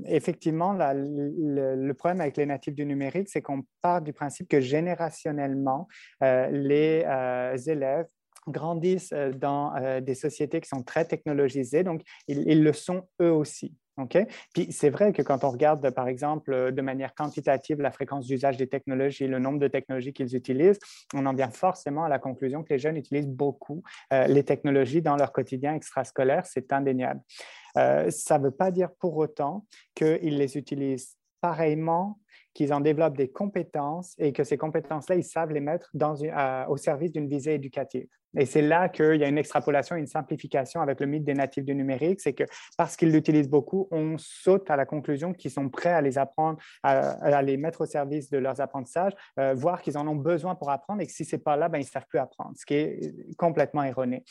Effectivement, 0.05 0.73
le, 0.73 1.91
problème 1.93 2.21
avec 2.21 2.37
les 2.37 2.45
natifs 2.45 2.75
du 2.75 2.85
numérique, 2.85 3.29
c'est 3.29 3.41
qu'on 3.41 3.63
part 3.81 4.01
du 4.01 4.13
principe 4.13 4.47
que 4.47 4.59
générationnellement, 4.59 5.87
les 6.21 7.05
élèves 7.67 8.07
grandissent 8.47 9.13
euh, 9.13 9.31
dans 9.31 9.75
euh, 9.75 10.01
des 10.01 10.15
sociétés 10.15 10.61
qui 10.61 10.69
sont 10.69 10.83
très 10.83 11.05
technologisées, 11.05 11.83
donc 11.83 12.01
ils, 12.27 12.63
le 12.63 12.73
sont 12.73 13.07
eux 13.21 13.31
aussi. 13.31 13.75
Puis 14.53 14.71
c'est 14.71 14.91
vrai 14.91 15.11
que 15.11 15.23
quand 15.23 15.43
on 15.43 15.49
regarde, 15.49 15.89
par 15.89 16.07
exemple, 16.07 16.53
euh, 16.53 16.71
de 16.71 16.81
manière 16.83 17.15
quantitative 17.15 17.81
la 17.81 17.89
fréquence 17.89 18.27
d'usage 18.27 18.55
des 18.55 18.67
technologies, 18.67 19.27
le 19.27 19.39
nombre 19.39 19.57
de 19.57 19.67
technologies 19.67 20.13
qu'ils 20.13 20.35
utilisent, 20.35 20.77
on 21.15 21.25
en 21.25 21.33
vient 21.33 21.49
forcément 21.49 22.03
à 22.03 22.09
la 22.09 22.19
conclusion 22.19 22.63
que 22.63 22.73
les 22.73 22.79
jeunes 22.79 22.97
utilisent 22.97 23.27
beaucoup 23.27 23.83
les 24.11 24.43
technologies 24.43 25.01
dans 25.01 25.15
leur 25.15 25.31
quotidien 25.31 25.73
extrascolaire, 25.73 26.45
c'est 26.45 26.71
indéniable. 26.71 27.21
Ça 28.09 28.37
ne 28.37 28.43
veut 28.43 28.51
pas 28.51 28.71
dire 28.71 28.89
pour 28.99 29.17
autant 29.17 29.65
qu'ils 29.95 30.37
les 30.37 30.57
utilisent 30.57 31.16
pareillement 31.41 32.19
qu'ils 32.53 32.73
en 32.73 32.79
développent 32.79 33.17
des 33.17 33.29
compétences 33.29 34.15
et 34.17 34.33
que 34.33 34.43
ces 34.43 34.57
compétences-là, 34.57 35.15
ils 35.15 35.23
savent 35.23 35.51
les 35.51 35.59
mettre 35.59 35.91
au 36.69 36.77
service 36.77 37.11
d'une 37.11 37.27
visée 37.27 37.53
éducative. 37.53 38.07
Et 38.35 38.45
c'est 38.45 38.61
là 38.61 38.89
qu'il 38.89 39.15
y 39.15 39.23
a 39.23 39.27
une 39.27 39.37
extrapolation, 39.37 39.95
une 39.95 40.07
simplification 40.07 40.81
avec 40.81 40.99
le 40.99 41.07
mythe 41.07 41.23
des 41.23 41.33
natifs 41.33 41.63
du 41.63 41.73
numérique, 41.75 42.19
c'est 42.19 42.33
que 42.33 42.43
parce 42.77 42.95
qu'ils 42.95 43.11
l'utilisent 43.11 43.49
beaucoup, 43.49 43.87
on 43.91 44.17
saute 44.17 44.69
à 44.69 44.75
la 44.75 44.85
conclusion 44.85 45.33
qu'ils 45.33 45.51
sont 45.51 45.69
prêts 45.69 45.93
à 45.93 46.01
les 46.01 46.17
apprendre, 46.17 46.59
à, 46.83 47.41
les 47.41 47.57
mettre 47.57 47.81
au 47.81 47.85
service 47.85 48.29
de 48.29 48.37
leurs 48.37 48.61
apprentissages, 48.61 49.13
euh, 49.39 49.53
voire 49.53 49.81
qu'ils 49.81 49.97
en 49.97 50.07
ont 50.07 50.15
besoin 50.15 50.55
pour 50.55 50.69
apprendre 50.69 51.01
et 51.01 51.07
que 51.07 51.11
si 51.11 51.25
ce 51.25 51.35
n'est 51.35 51.41
pas 51.41 51.55
là, 51.55 51.69
ben, 51.69 51.79
ils 51.79 51.85
ne 51.85 51.87
savent 51.87 52.05
plus 52.07 52.19
apprendre, 52.19 52.51
ce 52.55 52.65
qui 52.65 52.73
est 52.75 53.35
complètement 53.37 53.83
erroné. 53.83 54.23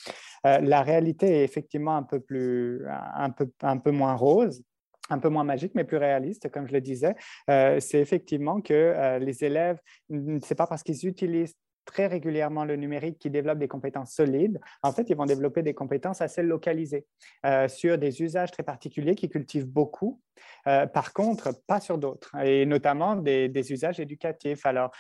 Euh, 0.47 0.59
la 0.61 0.83
réalité 0.83 1.41
est 1.41 1.45
effectivement 1.45 1.97
un 1.97 2.03
peu, 2.03 2.21
plus, 2.21 2.87
un 2.89 3.31
peu, 3.31 3.51
un 3.63 3.79
peu 3.79 3.91
moins 3.91 4.15
rose 4.15 4.63
un 5.11 5.19
peu 5.19 5.29
moins 5.29 5.45
magique, 5.45 5.73
mais 5.75 5.85
plus 5.85 5.97
réaliste, 5.97 6.51
comme 6.51 6.67
je 6.67 6.73
le 6.73 6.81
disais, 6.81 7.15
euh, 7.51 7.81
c'est 7.81 8.01
effectivement 8.01 8.61
que 8.61 8.75
euh, 8.75 9.19
les 9.19 9.45
élèves, 9.45 9.79
ce 10.11 10.15
n'est 10.15 10.57
pas 10.57 10.67
parce 10.67 10.83
qu'ils 10.83 11.07
utilisent 11.07 11.55
très 11.85 12.09
régulièrement 12.09 12.65
le 12.65 12.75
numérique 12.75 13.21
qu'ils 13.21 13.31
développent 13.31 13.61
des 13.61 13.69
compétences 13.69 14.13
solides. 14.13 14.59
En 14.83 14.91
fait, 14.91 15.09
ils 15.09 15.17
vont 15.17 15.25
développer 15.25 15.63
des 15.63 15.73
compétences 15.73 16.21
assez 16.21 16.43
localisées 16.43 17.07
euh, 17.45 17.69
sur 17.69 17.97
des 17.97 18.23
usages 18.23 18.51
très 18.51 18.65
particuliers 18.65 19.15
qu'ils 19.15 19.31
cultivent 19.31 19.69
beaucoup. 19.69 20.21
par 20.65 21.13
contre, 21.13 21.53
pas 21.69 21.79
sur 21.81 21.97
d'autres, 21.97 22.35
et 22.43 22.67
notamment 22.67 23.15
des, 23.15 23.73
usages 23.73 24.01
éducatifs. 24.01 24.67
Alors, 24.67 24.91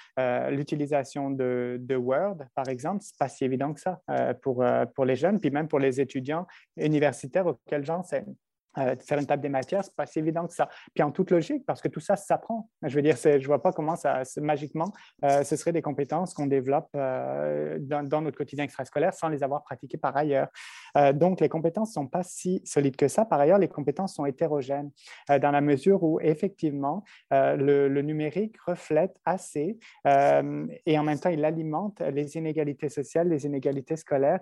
l'utilisation 0.51 1.31
de, 1.31 1.77
de, 1.81 1.97
Word, 1.97 2.39
par 2.55 2.69
exemple, 2.69 3.03
c'est 3.03 3.19
pas 3.19 3.29
si 3.29 3.45
évident 3.45 3.75
que 3.75 3.81
ça 3.81 4.01
pour, 4.43 4.65
pour 4.95 5.05
les 5.05 5.17
jeunes, 5.17 5.41
puis 5.41 5.51
même 5.51 5.67
pour 5.67 5.81
les 5.81 6.01
étudiants 6.01 6.47
universitaires 6.77 7.47
auxquels 7.49 7.85
j'enseigne. 7.85 8.37
Euh, 8.79 8.95
faire 8.97 9.19
une 9.19 9.27
table 9.27 9.43
des 9.43 9.49
matières, 9.49 9.85
c'est 9.85 9.95
pas 9.95 10.07
si 10.07 10.19
évident 10.19 10.47
que 10.47 10.53
ça. 10.53 10.69
Puis 10.95 11.03
en 11.03 11.11
toute 11.11 11.31
logique, 11.31 11.65
parce 11.67 11.81
que 11.81 11.89
tout 11.89 12.01
ça 12.01 12.17
s'apprend. 12.17 12.69
Je 12.83 12.95
veux 12.95 13.03
dire, 13.03 13.17
je 13.17 13.47
vois 13.47 13.63
pas 13.63 13.73
comment 13.73 13.97
ça, 13.97 14.23
magiquement, 14.39 14.93
euh, 15.25 15.43
ce 15.43 15.57
serait 15.57 15.73
des 15.73 15.83
compétences 15.83 16.35
qu'on 16.35 16.47
développe 16.47 16.89
euh, 16.95 17.79
dans, 17.81 18.21
notre 18.21 18.37
quotidien 18.37 18.65
extrascolaire 18.65 19.15
sans 19.15 19.29
les 19.29 19.43
avoir 19.43 19.63
pratiquées 19.63 19.99
par 19.99 20.17
ailleurs. 20.17 20.49
donc, 21.15 21.41
les 21.41 21.49
compétences 21.49 21.93
sont 21.93 22.07
pas 22.07 22.23
si 22.23 22.63
solides 22.65 22.97
que 22.97 23.09
ça. 23.09 23.25
Par 23.25 23.41
ailleurs, 23.41 23.59
les 23.59 23.69
compétences 23.69 24.15
sont 24.15 24.25
hétérogènes 24.25 24.91
dans 25.29 25.51
la 25.51 25.61
mesure 25.61 26.03
où, 26.03 26.19
effectivement, 26.21 27.05
le, 27.31 27.89
numérique 28.07 28.57
reflète 28.61 29.17
assez 29.25 29.79
et 30.05 30.99
en 30.99 31.03
même 31.03 31.19
temps, 31.19 31.31
il 31.31 31.45
alimente 31.45 32.01
les 32.01 32.37
inégalités 32.37 32.89
sociales, 32.89 33.29
les 33.29 33.45
inégalités 33.45 33.97
scolaires 33.97 34.41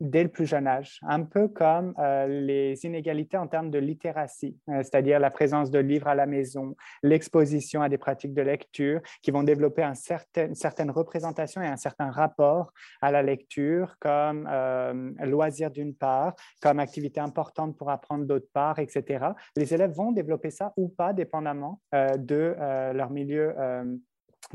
dès 0.00 0.22
le 0.22 0.28
plus 0.28 0.46
jeune 0.46 0.66
âge. 0.66 1.00
Un 1.02 1.24
peu 1.24 1.48
comme 1.48 1.94
les 2.28 2.84
inégalités 2.84 3.36
en 3.36 3.48
termes 3.48 3.70
de 3.70 3.75
littératie, 3.78 4.56
euh, 4.68 4.82
c'est-à-dire 4.82 5.20
la 5.20 5.30
présence 5.30 5.70
de 5.70 5.78
livres 5.78 6.08
à 6.08 6.14
la 6.14 6.26
maison, 6.26 6.76
l'exposition 7.02 7.82
à 7.82 7.88
des 7.88 7.98
pratiques 7.98 8.34
de 8.34 8.42
lecture 8.42 9.00
qui 9.22 9.30
vont 9.30 9.42
développer 9.42 9.82
un 9.82 9.94
certain, 9.94 10.46
une 10.46 10.54
certaine 10.54 10.90
représentation 10.90 11.62
et 11.62 11.66
un 11.66 11.76
certain 11.76 12.10
rapport 12.10 12.72
à 13.00 13.10
la 13.10 13.22
lecture 13.22 13.96
comme 14.00 14.48
euh, 14.50 15.12
loisir 15.24 15.70
d'une 15.70 15.94
part, 15.94 16.34
comme 16.60 16.80
activité 16.80 17.20
importante 17.20 17.76
pour 17.76 17.90
apprendre 17.90 18.24
d'autre 18.24 18.48
part, 18.52 18.78
etc. 18.78 19.26
Les 19.56 19.72
élèves 19.74 19.92
vont 19.92 20.12
développer 20.12 20.50
ça 20.50 20.72
ou 20.76 20.88
pas, 20.88 21.12
dépendamment 21.12 21.80
euh, 21.94 22.16
de 22.16 22.54
leur 22.92 23.10
milieu 23.10 23.54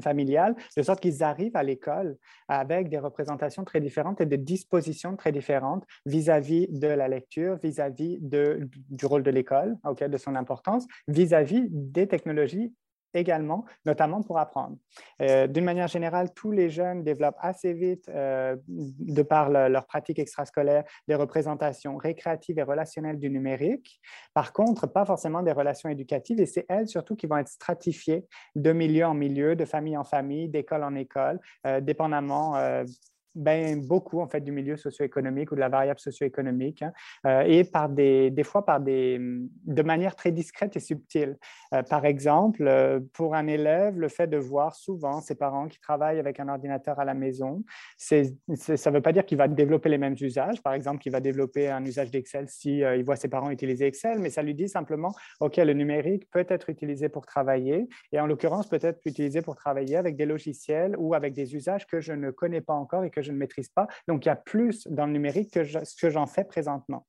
familiale, 0.01 0.55
de 0.77 0.81
sorte 0.81 0.99
qu'ils 1.01 1.23
arrivent 1.23 1.55
à 1.55 1.63
l'école 1.63 2.17
avec 2.47 2.89
des 2.89 2.99
représentations 2.99 3.63
très 3.63 3.81
différentes 3.81 4.21
et 4.21 4.25
des 4.25 4.37
dispositions 4.37 5.15
très 5.15 5.31
différentes 5.31 5.85
vis-à-vis 6.05 6.67
de 6.69 6.87
la 6.87 7.07
lecture, 7.07 7.57
vis-à-vis 7.61 8.19
du 8.21 9.05
rôle 9.05 9.23
de 9.23 9.31
l'école, 9.31 9.77
de 9.99 10.17
son 10.17 10.35
importance, 10.35 10.85
vis-à-vis 11.07 11.67
des 11.69 12.07
technologies 12.07 12.73
également, 13.13 13.65
notamment 13.85 14.21
pour 14.21 14.37
apprendre. 14.37 14.77
Euh, 15.21 15.47
d'une 15.47 15.63
manière 15.63 15.87
générale, 15.87 16.33
tous 16.33 16.51
les 16.51 16.69
jeunes 16.69 17.03
développent 17.03 17.37
assez 17.39 17.73
vite, 17.73 18.09
euh, 18.09 18.55
de 18.67 19.21
par 19.21 19.49
leur 19.49 19.85
pratique 19.85 20.19
extrascolaire, 20.19 20.83
des 21.07 21.15
représentations 21.15 21.97
récréatives 21.97 22.59
et 22.59 22.63
relationnelles 22.63 23.19
du 23.19 23.29
numérique. 23.29 23.99
Par 24.33 24.53
contre, 24.53 24.87
pas 24.87 25.05
forcément 25.05 25.41
des 25.41 25.51
relations 25.51 25.89
éducatives, 25.89 26.39
et 26.39 26.45
c'est 26.45 26.65
elles 26.69 26.87
surtout 26.87 27.15
qui 27.15 27.27
vont 27.27 27.37
être 27.37 27.49
stratifiées 27.49 28.25
de 28.55 28.71
milieu 28.71 29.05
en 29.05 29.13
milieu, 29.13 29.55
de 29.55 29.65
famille 29.65 29.97
en 29.97 30.03
famille, 30.03 30.49
d'école 30.49 30.83
en 30.83 30.95
école, 30.95 31.39
euh, 31.67 31.81
dépendamment 31.81 32.55
ben, 33.35 33.85
beaucoup 33.85 34.19
en 34.19 34.27
fait 34.27 34.41
du 34.41 34.51
milieu 34.51 34.77
socio-économique 34.77 35.51
ou 35.51 35.55
de 35.55 35.59
la 35.59 35.69
variable 35.69 35.99
socio-économique 35.99 36.81
hein, 36.81 36.91
euh, 37.25 37.41
et 37.41 37.63
par 37.63 37.89
des, 37.89 38.29
des, 38.31 38.43
fois 38.43 38.65
par 38.65 38.79
des, 38.79 39.19
de 39.19 39.81
manière 39.83 40.15
très 40.15 40.31
discrète 40.31 40.75
et 40.75 40.79
subtile. 40.79 41.37
Euh, 41.73 41.83
par 41.83 42.05
exemple, 42.05 42.67
euh, 42.67 42.99
pour 43.13 43.35
un 43.35 43.47
élève, 43.47 43.97
le 43.97 44.09
fait 44.09 44.27
de 44.27 44.37
voir 44.37 44.75
souvent 44.75 45.21
ses 45.21 45.35
parents 45.35 45.67
qui 45.67 45.79
travaillent 45.79 46.19
avec 46.19 46.39
un 46.39 46.47
ordinateur 46.47 46.99
à 46.99 47.05
la 47.05 47.13
maison, 47.13 47.63
ça 47.97 48.15
ne 48.17 48.89
veut 48.93 49.01
pas 49.01 49.11
dire 49.11 49.25
qu'il 49.25 49.37
va 49.37 49.47
développer 49.47 49.89
les 49.89 49.97
mêmes 49.97 50.15
usages. 50.19 50.61
Par 50.61 50.73
exemple, 50.73 50.99
qu'il 51.01 51.11
va 51.11 51.19
développer 51.19 51.69
un 51.69 51.83
usage 51.85 52.11
d'Excel 52.11 52.47
si 52.47 52.79
il 52.79 53.03
voit 53.03 53.15
ses 53.15 53.27
parents 53.27 53.51
utiliser 53.51 53.85
Excel, 53.85 54.19
mais 54.19 54.29
ça 54.29 54.41
lui 54.41 54.55
dit 54.55 54.67
simplement, 54.67 55.13
OK, 55.39 55.57
le 55.57 55.73
numérique 55.73 56.29
peut 56.31 56.45
être 56.49 56.69
utilisé 56.69 57.09
pour 57.09 57.25
travailler 57.25 57.87
et 58.11 58.19
en 58.19 58.27
l'occurrence 58.27 58.67
peut 58.67 58.79
être 58.81 58.99
utilisé 59.05 59.41
pour 59.41 59.55
travailler 59.55 59.97
avec 59.97 60.15
des 60.15 60.25
logiciels 60.25 60.95
ou 60.97 61.13
avec 61.13 61.33
des 61.33 61.55
usages 61.55 61.85
que 61.87 61.99
je 61.99 62.13
ne 62.13 62.31
connais 62.31 62.61
pas 62.61 62.73
encore 62.73 63.03
et 63.03 63.09
que 63.09 63.20
je 63.21 63.31
ne 63.31 63.37
maîtrise 63.37 63.69
pas. 63.69 63.87
Donc, 64.07 64.25
il 64.25 64.29
y 64.29 64.31
a 64.31 64.35
plus 64.35 64.87
dans 64.87 65.05
le 65.05 65.13
numérique 65.13 65.53
que 65.53 65.63
ce 65.63 65.95
que 65.95 66.09
j'en 66.09 66.27
fais 66.27 66.43
présentement. 66.43 67.05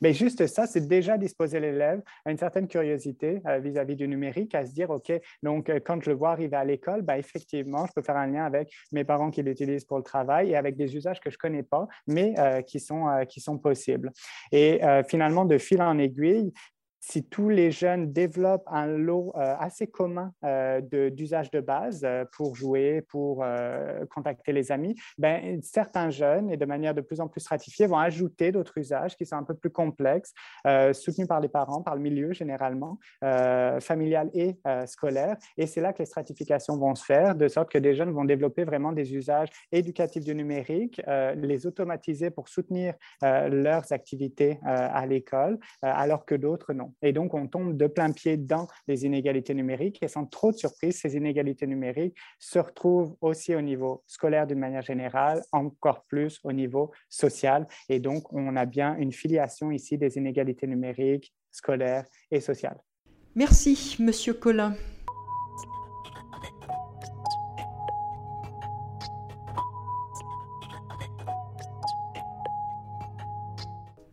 Mais 0.00 0.12
juste 0.12 0.46
ça, 0.46 0.66
c'est 0.66 0.86
déjà 0.86 1.18
disposer 1.18 1.60
l'élève 1.60 2.00
à 2.24 2.30
une 2.30 2.38
certaine 2.38 2.68
curiosité 2.68 3.40
euh, 3.46 3.58
vis-à-vis 3.58 3.96
du 3.96 4.08
numérique, 4.08 4.54
à 4.54 4.64
se 4.64 4.72
dire, 4.72 4.90
OK, 4.90 5.12
donc 5.42 5.68
euh, 5.68 5.80
quand 5.84 6.02
je 6.02 6.10
le 6.10 6.16
vois 6.16 6.30
arriver 6.30 6.56
à 6.56 6.64
l'école, 6.64 7.02
ben, 7.02 7.16
effectivement, 7.16 7.86
je 7.86 7.92
peux 7.94 8.02
faire 8.02 8.16
un 8.16 8.26
lien 8.26 8.44
avec 8.44 8.72
mes 8.92 9.04
parents 9.04 9.30
qui 9.30 9.42
l'utilisent 9.42 9.84
pour 9.84 9.98
le 9.98 10.02
travail 10.02 10.50
et 10.50 10.56
avec 10.56 10.76
des 10.76 10.96
usages 10.96 11.20
que 11.20 11.30
je 11.30 11.36
ne 11.36 11.38
connais 11.38 11.62
pas, 11.62 11.86
mais 12.06 12.34
euh, 12.38 12.62
qui, 12.62 12.80
sont, 12.80 13.06
qui 13.28 13.40
sont 13.40 13.58
possibles. 13.58 14.12
Et 14.52 14.80
finalement, 15.08 15.44
de 15.44 15.58
fil 15.58 15.82
en 15.82 15.98
aiguille, 15.98 16.52
si 17.00 17.24
tous 17.24 17.48
les 17.48 17.70
jeunes 17.70 18.12
développent 18.12 18.66
un 18.66 18.86
lot 18.86 19.32
euh, 19.36 19.54
assez 19.58 19.86
commun 19.86 20.32
euh, 20.44 20.80
d'usage 21.10 21.50
de, 21.50 21.60
base 21.60 22.02
euh, 22.04 22.24
pour 22.32 22.54
jouer, 22.54 23.02
pour 23.08 23.44
contacter 24.10 24.52
les 24.52 24.72
amis, 24.72 24.94
ben, 25.16 25.60
certains 25.62 26.10
jeunes, 26.10 26.50
et 26.50 26.56
de 26.56 26.64
manière 26.64 26.94
de 26.94 27.00
plus 27.00 27.20
en 27.20 27.28
plus 27.28 27.40
stratifiée, 27.40 27.86
vont 27.86 27.98
ajouter 27.98 28.52
d'autres 28.52 28.78
usages 28.78 29.16
qui 29.16 29.26
sont 29.26 29.36
un 29.36 29.44
peu 29.44 29.54
plus 29.54 29.70
complexes, 29.70 30.32
soutenus 30.92 31.28
par 31.28 31.40
les 31.40 31.48
parents, 31.48 31.82
par 31.82 31.94
le 31.94 32.00
milieu 32.00 32.32
généralement, 32.32 32.98
familial 33.80 34.30
et 34.34 34.58
scolaire. 34.86 35.36
Et 35.56 35.66
c'est 35.66 35.80
là 35.80 35.92
que 35.92 36.00
les 36.00 36.06
stratifications 36.06 36.76
vont 36.76 36.94
se 36.94 37.04
faire, 37.04 37.34
de 37.34 37.48
sorte 37.48 37.70
que 37.70 37.78
des 37.78 37.94
jeunes 37.94 38.10
vont 38.10 38.24
développer 38.24 38.64
vraiment 38.64 38.92
des 38.92 39.14
usages 39.14 39.48
éducatifs 39.72 40.24
du 40.24 40.34
numérique, 40.34 41.00
les 41.36 41.66
automatiser 41.66 42.30
pour 42.30 42.48
soutenir 42.48 42.94
leurs 43.22 43.92
activités 43.92 44.58
à 44.62 45.06
l'école, 45.06 45.58
alors 45.82 46.24
que 46.24 46.34
d'autres 46.34 46.72
non. 46.72 46.87
Et 47.02 47.12
donc, 47.12 47.34
on 47.34 47.46
tombe 47.46 47.76
de 47.76 47.86
plein 47.86 48.12
pied 48.12 48.36
dans 48.36 48.66
les 48.86 49.04
inégalités 49.04 49.54
numériques. 49.54 49.98
Et 50.02 50.08
sans 50.08 50.26
trop 50.26 50.52
de 50.52 50.56
surprise, 50.56 50.98
ces 50.98 51.16
inégalités 51.16 51.66
numériques 51.66 52.16
se 52.38 52.58
retrouvent 52.58 53.16
aussi 53.20 53.54
au 53.54 53.60
niveau 53.60 54.02
scolaire 54.06 54.46
d'une 54.46 54.58
manière 54.58 54.82
générale, 54.82 55.42
encore 55.52 56.04
plus 56.04 56.40
au 56.44 56.52
niveau 56.52 56.92
social. 57.08 57.66
Et 57.88 58.00
donc, 58.00 58.32
on 58.32 58.56
a 58.56 58.66
bien 58.66 58.96
une 58.96 59.12
filiation 59.12 59.70
ici 59.70 59.98
des 59.98 60.16
inégalités 60.16 60.66
numériques, 60.66 61.34
scolaires 61.50 62.04
et 62.30 62.40
sociales. 62.40 62.78
Merci, 63.34 63.96
Monsieur 64.00 64.34
Collin. 64.34 64.74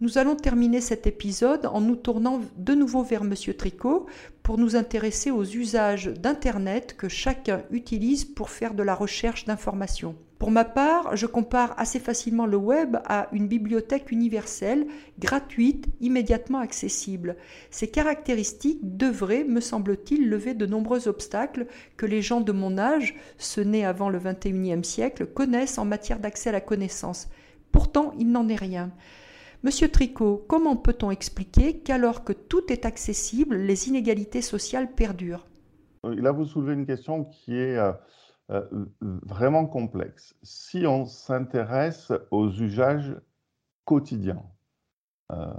Nous 0.05 0.19
allons 0.19 0.35
terminer 0.35 0.81
cet 0.81 1.07
épisode 1.07 1.65
en 1.65 1.81
nous 1.81 1.95
tournant 1.95 2.39
de 2.57 2.75
nouveau 2.75 3.01
vers 3.01 3.23
Monsieur 3.23 3.55
Tricot 3.55 4.05
pour 4.43 4.59
nous 4.59 4.75
intéresser 4.75 5.31
aux 5.31 5.43
usages 5.43 6.05
d'Internet 6.05 6.95
que 6.95 7.09
chacun 7.09 7.63
utilise 7.71 8.23
pour 8.23 8.51
faire 8.51 8.75
de 8.75 8.83
la 8.83 8.93
recherche 8.93 9.45
d'informations. 9.45 10.15
Pour 10.37 10.51
ma 10.51 10.63
part, 10.63 11.17
je 11.17 11.25
compare 11.25 11.73
assez 11.79 11.99
facilement 11.99 12.45
le 12.45 12.55
web 12.55 12.97
à 13.05 13.29
une 13.31 13.47
bibliothèque 13.47 14.11
universelle, 14.11 14.85
gratuite, 15.17 15.87
immédiatement 16.01 16.59
accessible. 16.59 17.35
Ces 17.71 17.87
caractéristiques 17.87 18.81
devraient, 18.83 19.43
me 19.43 19.59
semble-t-il, 19.59 20.29
lever 20.29 20.53
de 20.53 20.67
nombreux 20.67 21.07
obstacles 21.07 21.65
que 21.97 22.05
les 22.05 22.21
gens 22.21 22.41
de 22.41 22.51
mon 22.51 22.77
âge, 22.77 23.15
ceux 23.39 23.63
nés 23.63 23.83
avant 23.83 24.09
le 24.09 24.19
XXIe 24.19 24.83
siècle, 24.83 25.25
connaissent 25.25 25.79
en 25.79 25.85
matière 25.85 26.19
d'accès 26.19 26.49
à 26.49 26.53
la 26.53 26.61
connaissance. 26.61 27.27
Pourtant, 27.71 28.13
il 28.19 28.31
n'en 28.31 28.47
est 28.49 28.55
rien. 28.55 28.91
Monsieur 29.65 29.89
Tricot, 29.89 30.45
comment 30.47 30.75
peut-on 30.75 31.09
expliquer 31.09 31.79
qu'alors 31.79 32.23
que 32.23 32.33
tout 32.33 32.71
est 32.71 32.85
accessible, 32.85 33.55
les 33.55 33.87
inégalités 33.87 34.43
sociales 34.43 34.93
perdurent? 34.93 35.47
Là, 36.03 36.31
vous 36.31 36.45
soulevez 36.45 36.73
une 36.73 36.85
question 36.85 37.25
qui 37.25 37.55
est 37.55 37.75
euh, 37.75 37.91
euh, 38.51 38.85
vraiment 39.01 39.65
complexe. 39.65 40.35
Si 40.43 40.85
on 40.85 41.07
s'intéresse 41.07 42.13
aux 42.29 42.51
usages 42.51 43.19
quotidiens, 43.85 44.43
euh, 45.31 45.51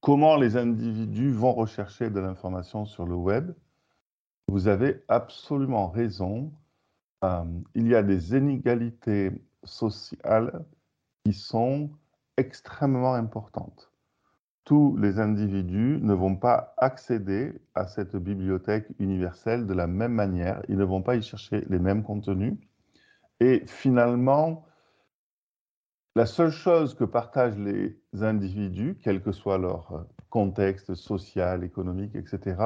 comment 0.00 0.36
les 0.36 0.56
individus 0.56 1.32
vont 1.32 1.52
rechercher 1.52 2.10
de 2.10 2.20
l'information 2.20 2.84
sur 2.84 3.06
le 3.06 3.16
web, 3.16 3.52
vous 4.46 4.68
avez 4.68 5.02
absolument 5.08 5.88
raison. 5.88 6.52
il 7.74 7.88
y 7.88 7.96
a 7.96 8.04
des 8.04 8.36
inégalités 8.36 9.32
sociales 9.64 10.64
qui 11.24 11.32
sont 11.32 11.90
extrêmement 12.36 13.14
importante. 13.14 13.90
Tous 14.64 14.96
les 14.96 15.20
individus 15.20 15.98
ne 16.00 16.14
vont 16.14 16.36
pas 16.36 16.74
accéder 16.78 17.60
à 17.74 17.86
cette 17.86 18.16
bibliothèque 18.16 18.86
universelle 18.98 19.66
de 19.66 19.74
la 19.74 19.86
même 19.86 20.12
manière, 20.12 20.62
ils 20.68 20.78
ne 20.78 20.84
vont 20.84 21.02
pas 21.02 21.16
y 21.16 21.22
chercher 21.22 21.64
les 21.68 21.78
mêmes 21.78 22.02
contenus. 22.02 22.54
Et 23.40 23.62
finalement, 23.66 24.64
la 26.16 26.26
seule 26.26 26.50
chose 26.50 26.94
que 26.94 27.04
partagent 27.04 27.58
les 27.58 27.98
individus, 28.22 28.96
quel 29.02 29.20
que 29.20 29.32
soit 29.32 29.58
leur 29.58 30.06
contexte 30.30 30.94
social, 30.94 31.62
économique, 31.62 32.14
etc., 32.14 32.56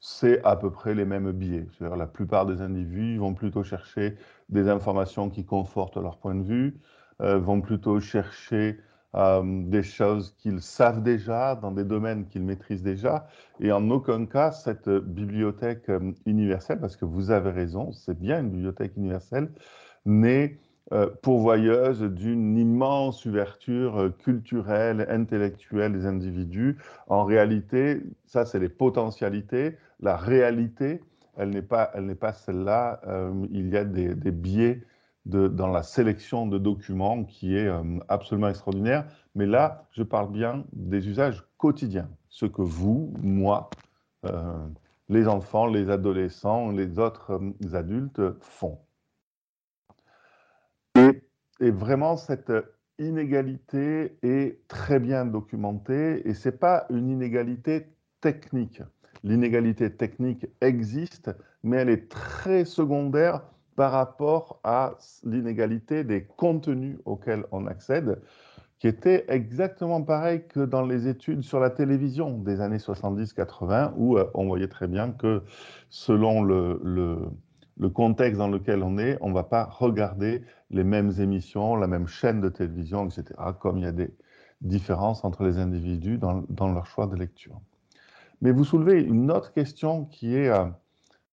c'est 0.00 0.44
à 0.44 0.56
peu 0.56 0.70
près 0.70 0.94
les 0.94 1.06
mêmes 1.06 1.32
biais. 1.32 1.66
La 1.80 2.06
plupart 2.06 2.44
des 2.44 2.60
individus 2.60 3.16
vont 3.16 3.32
plutôt 3.32 3.62
chercher 3.62 4.16
des 4.50 4.68
informations 4.68 5.30
qui 5.30 5.46
confortent 5.46 5.96
leur 5.96 6.18
point 6.18 6.34
de 6.34 6.42
vue, 6.42 6.80
vont 7.20 7.60
plutôt 7.60 8.00
chercher 8.00 8.78
euh, 9.14 9.42
des 9.44 9.84
choses 9.84 10.34
qu'ils 10.38 10.60
savent 10.60 11.02
déjà, 11.02 11.54
dans 11.54 11.70
des 11.70 11.84
domaines 11.84 12.26
qu'ils 12.26 12.42
maîtrisent 12.42 12.82
déjà. 12.82 13.28
Et 13.60 13.70
en 13.70 13.88
aucun 13.90 14.26
cas, 14.26 14.50
cette 14.50 14.88
bibliothèque 14.88 15.88
euh, 15.88 16.12
universelle, 16.26 16.80
parce 16.80 16.96
que 16.96 17.04
vous 17.04 17.30
avez 17.30 17.50
raison, 17.50 17.92
c'est 17.92 18.18
bien 18.18 18.40
une 18.40 18.50
bibliothèque 18.50 18.96
universelle, 18.96 19.50
n'est 20.04 20.58
pourvoyeuse 21.22 22.02
d'une 22.02 22.58
immense 22.58 23.24
ouverture 23.24 24.12
culturelle, 24.18 25.06
intellectuelle 25.08 25.94
des 25.94 26.04
individus. 26.04 26.76
En 27.08 27.24
réalité, 27.24 28.02
ça, 28.26 28.44
c'est 28.44 28.58
les 28.58 28.68
potentialités. 28.68 29.78
La 30.00 30.14
réalité, 30.14 31.00
elle 31.38 31.50
n'est 31.50 31.62
pas, 31.62 31.90
pas 32.20 32.34
celle-là. 32.34 33.00
il 33.50 33.70
y 33.70 33.78
a 33.78 33.84
des 33.84 34.30
biais 34.30 34.82
dans 35.26 35.68
la 35.68 35.82
sélection 35.82 36.46
de 36.46 36.58
documents 36.58 37.24
qui 37.24 37.56
est 37.56 37.66
euh, 37.66 37.82
absolument 38.08 38.48
extraordinaire. 38.48 39.06
Mais 39.34 39.46
là, 39.46 39.86
je 39.92 40.02
parle 40.02 40.30
bien 40.30 40.64
des 40.72 41.08
usages 41.08 41.44
quotidiens, 41.56 42.10
ce 42.28 42.46
que 42.46 42.62
vous, 42.62 43.12
moi, 43.22 43.70
euh, 44.26 44.66
les 45.08 45.26
enfants, 45.26 45.66
les 45.66 45.90
adolescents, 45.90 46.70
les 46.70 46.98
autres 46.98 47.32
euh, 47.32 47.74
adultes 47.74 48.20
font. 48.40 48.78
Et, 50.96 51.22
et, 51.60 51.70
vraiment, 51.70 52.16
cette 52.16 52.52
inégalité 52.98 54.18
est 54.22 54.68
très 54.68 55.00
bien 55.00 55.24
documentée 55.24 56.28
et 56.28 56.34
ce 56.34 56.48
n'est 56.48 56.56
pas 56.56 56.86
une 56.90 57.08
inégalité 57.10 57.88
technique. 58.20 58.82
L'inégalité 59.24 59.90
technique 59.90 60.46
existe, 60.60 61.30
mais 61.62 61.78
elle 61.78 61.88
est 61.88 62.10
très 62.10 62.64
secondaire 62.64 63.42
par 63.76 63.92
rapport 63.92 64.60
à 64.64 64.94
l'inégalité 65.24 66.04
des 66.04 66.24
contenus 66.24 66.98
auxquels 67.04 67.44
on 67.52 67.66
accède, 67.66 68.20
qui 68.78 68.88
était 68.88 69.24
exactement 69.28 70.02
pareil 70.02 70.44
que 70.48 70.60
dans 70.60 70.84
les 70.84 71.08
études 71.08 71.42
sur 71.42 71.58
la 71.58 71.70
télévision 71.70 72.38
des 72.38 72.60
années 72.60 72.78
70-80, 72.78 73.92
où 73.96 74.18
euh, 74.18 74.30
on 74.34 74.46
voyait 74.46 74.68
très 74.68 74.86
bien 74.88 75.10
que 75.10 75.42
selon 75.88 76.42
le, 76.42 77.30
contexte 77.94 78.38
dans 78.38 78.48
lequel 78.48 78.82
on 78.82 78.98
est, 78.98 79.18
on 79.20 79.30
ne 79.30 79.34
va 79.34 79.44
pas 79.44 79.64
regarder 79.64 80.42
les 80.70 80.84
mêmes 80.84 81.12
émissions, 81.18 81.76
la 81.76 81.86
même 81.86 82.06
chaîne 82.06 82.40
de 82.40 82.48
télévision, 82.48 83.06
etc., 83.06 83.24
comme 83.58 83.78
il 83.78 83.84
y 83.84 83.88
a 83.88 83.92
des 83.92 84.10
différences 84.60 85.24
entre 85.24 85.44
les 85.44 85.58
individus 85.58 86.18
dans, 86.18 86.44
dans 86.48 86.72
leur 86.72 86.86
choix 86.86 87.06
de 87.06 87.16
lecture. 87.16 87.60
Mais 88.42 88.52
vous 88.52 88.64
soulevez 88.64 89.02
une 89.02 89.30
autre 89.30 89.52
question 89.52 90.04
qui 90.04 90.36
est... 90.36 90.52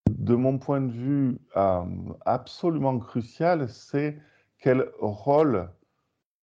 De 0.10 0.36
mon 0.36 0.58
point 0.58 0.82
de 0.82 0.92
vue, 0.92 1.38
euh, 1.56 1.84
absolument 2.26 2.98
crucial, 3.00 3.70
c'est 3.70 4.18
quel 4.60 4.90
rôle 5.00 5.70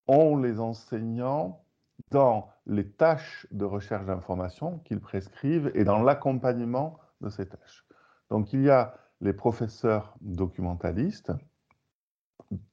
ont 0.06 0.36
les 0.36 0.58
enseignants 0.60 1.64
dans 2.10 2.48
les 2.66 2.88
tâches 2.88 3.46
de 3.50 3.64
recherche 3.64 4.06
d'information 4.06 4.78
qu'ils 4.80 5.00
prescrivent 5.00 5.70
et 5.74 5.84
dans 5.84 6.02
l'accompagnement 6.02 6.98
de 7.20 7.28
ces 7.28 7.46
tâches. 7.46 7.84
Donc 8.30 8.52
il 8.52 8.62
y 8.62 8.70
a 8.70 8.94
les 9.20 9.32
professeurs 9.32 10.14
documentalistes 10.20 11.32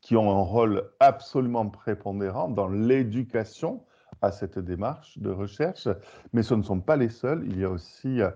qui 0.02 0.16
ont 0.16 0.32
un 0.32 0.44
rôle 0.44 0.92
absolument 1.00 1.68
prépondérant 1.70 2.50
dans 2.50 2.68
l'éducation 2.68 3.84
à 4.22 4.32
cette 4.32 4.60
démarche 4.60 5.18
de 5.18 5.30
recherche, 5.30 5.88
mais 6.32 6.44
ce 6.44 6.54
ne 6.54 6.64
sont 6.64 6.80
pas 6.80 6.96
les 6.96 7.10
seuls. 7.10 7.44
Il 7.48 7.60
y 7.60 7.66
a 7.66 7.70
aussi 7.70 8.22
euh, 8.22 8.32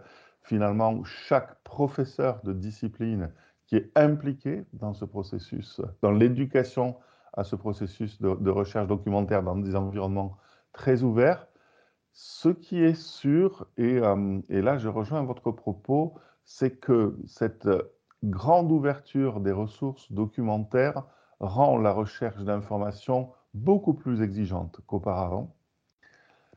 finalement 0.49 1.03
chaque 1.03 1.61
professeur 1.63 2.41
de 2.43 2.53
discipline 2.53 3.31
qui 3.67 3.75
est 3.75 3.91
impliqué 3.95 4.65
dans 4.73 4.93
ce 4.93 5.05
processus, 5.05 5.79
dans 6.01 6.11
l'éducation 6.11 6.97
à 7.33 7.43
ce 7.43 7.55
processus 7.55 8.19
de, 8.19 8.49
recherche 8.49 8.87
documentaire 8.87 9.43
dans 9.43 9.55
des 9.55 9.75
environnements 9.75 10.37
très 10.73 11.03
ouverts. 11.03 11.47
Ce 12.13 12.49
qui 12.49 12.81
est 12.81 12.99
sûr, 12.99 13.67
et, 13.77 13.99
euh, 13.99 14.41
et 14.49 14.63
là 14.63 14.79
je 14.79 14.89
rejoins 14.89 15.21
votre 15.21 15.51
propos, 15.51 16.15
c'est 16.45 16.79
que 16.79 17.15
cette 17.27 17.69
grande 18.23 18.71
ouverture 18.71 19.41
des 19.41 19.51
ressources 19.51 20.11
documentaires 20.11 21.03
rend 21.39 21.77
la 21.77 21.91
recherche 21.91 22.43
d'informations 22.43 23.31
beaucoup 23.53 23.93
plus 23.93 24.23
exigeante 24.23 24.79
qu'auparavant. 24.87 25.55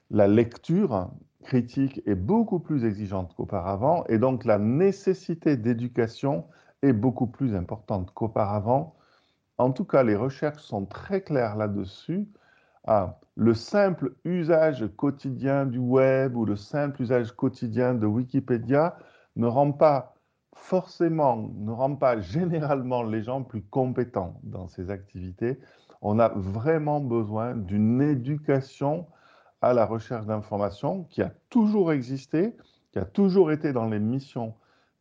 La 0.08 0.28
lecture 0.28 1.10
critique 1.42 2.02
est 2.06 2.14
beaucoup 2.14 2.58
plus 2.58 2.84
exigeante 2.84 3.34
qu'auparavant 3.34 4.04
et 4.08 4.18
donc 4.18 4.44
la 4.44 4.58
nécessité 4.58 5.56
d'éducation 5.56 6.46
est 6.82 6.92
beaucoup 6.92 7.26
plus 7.26 7.54
importante 7.54 8.12
qu'auparavant. 8.14 8.94
En 9.58 9.70
tout 9.70 9.84
cas, 9.84 10.02
les 10.02 10.16
recherches 10.16 10.62
sont 10.62 10.86
très 10.86 11.22
claires 11.22 11.56
là-dessus. 11.56 12.28
Ah, 12.86 13.20
le 13.36 13.54
simple 13.54 14.14
usage 14.24 14.88
quotidien 14.96 15.66
du 15.66 15.78
web 15.78 16.36
ou 16.36 16.44
le 16.44 16.56
simple 16.56 17.02
usage 17.02 17.32
quotidien 17.32 17.94
de 17.94 18.06
Wikipédia 18.06 18.96
ne 19.36 19.46
rend 19.46 19.72
pas 19.72 20.14
forcément, 20.54 21.50
ne 21.54 21.70
rend 21.70 21.96
pas 21.96 22.20
généralement 22.20 23.02
les 23.02 23.22
gens 23.22 23.42
plus 23.42 23.62
compétents 23.62 24.40
dans 24.42 24.68
ces 24.68 24.90
activités. 24.90 25.58
On 26.02 26.18
a 26.18 26.28
vraiment 26.30 27.00
besoin 27.00 27.54
d'une 27.54 28.02
éducation 28.02 29.06
à 29.62 29.72
la 29.72 29.86
recherche 29.86 30.26
d'informations 30.26 31.04
qui 31.04 31.22
a 31.22 31.32
toujours 31.48 31.92
existé, 31.92 32.54
qui 32.90 32.98
a 32.98 33.04
toujours 33.04 33.52
été 33.52 33.72
dans 33.72 33.88
les 33.88 34.00
missions 34.00 34.54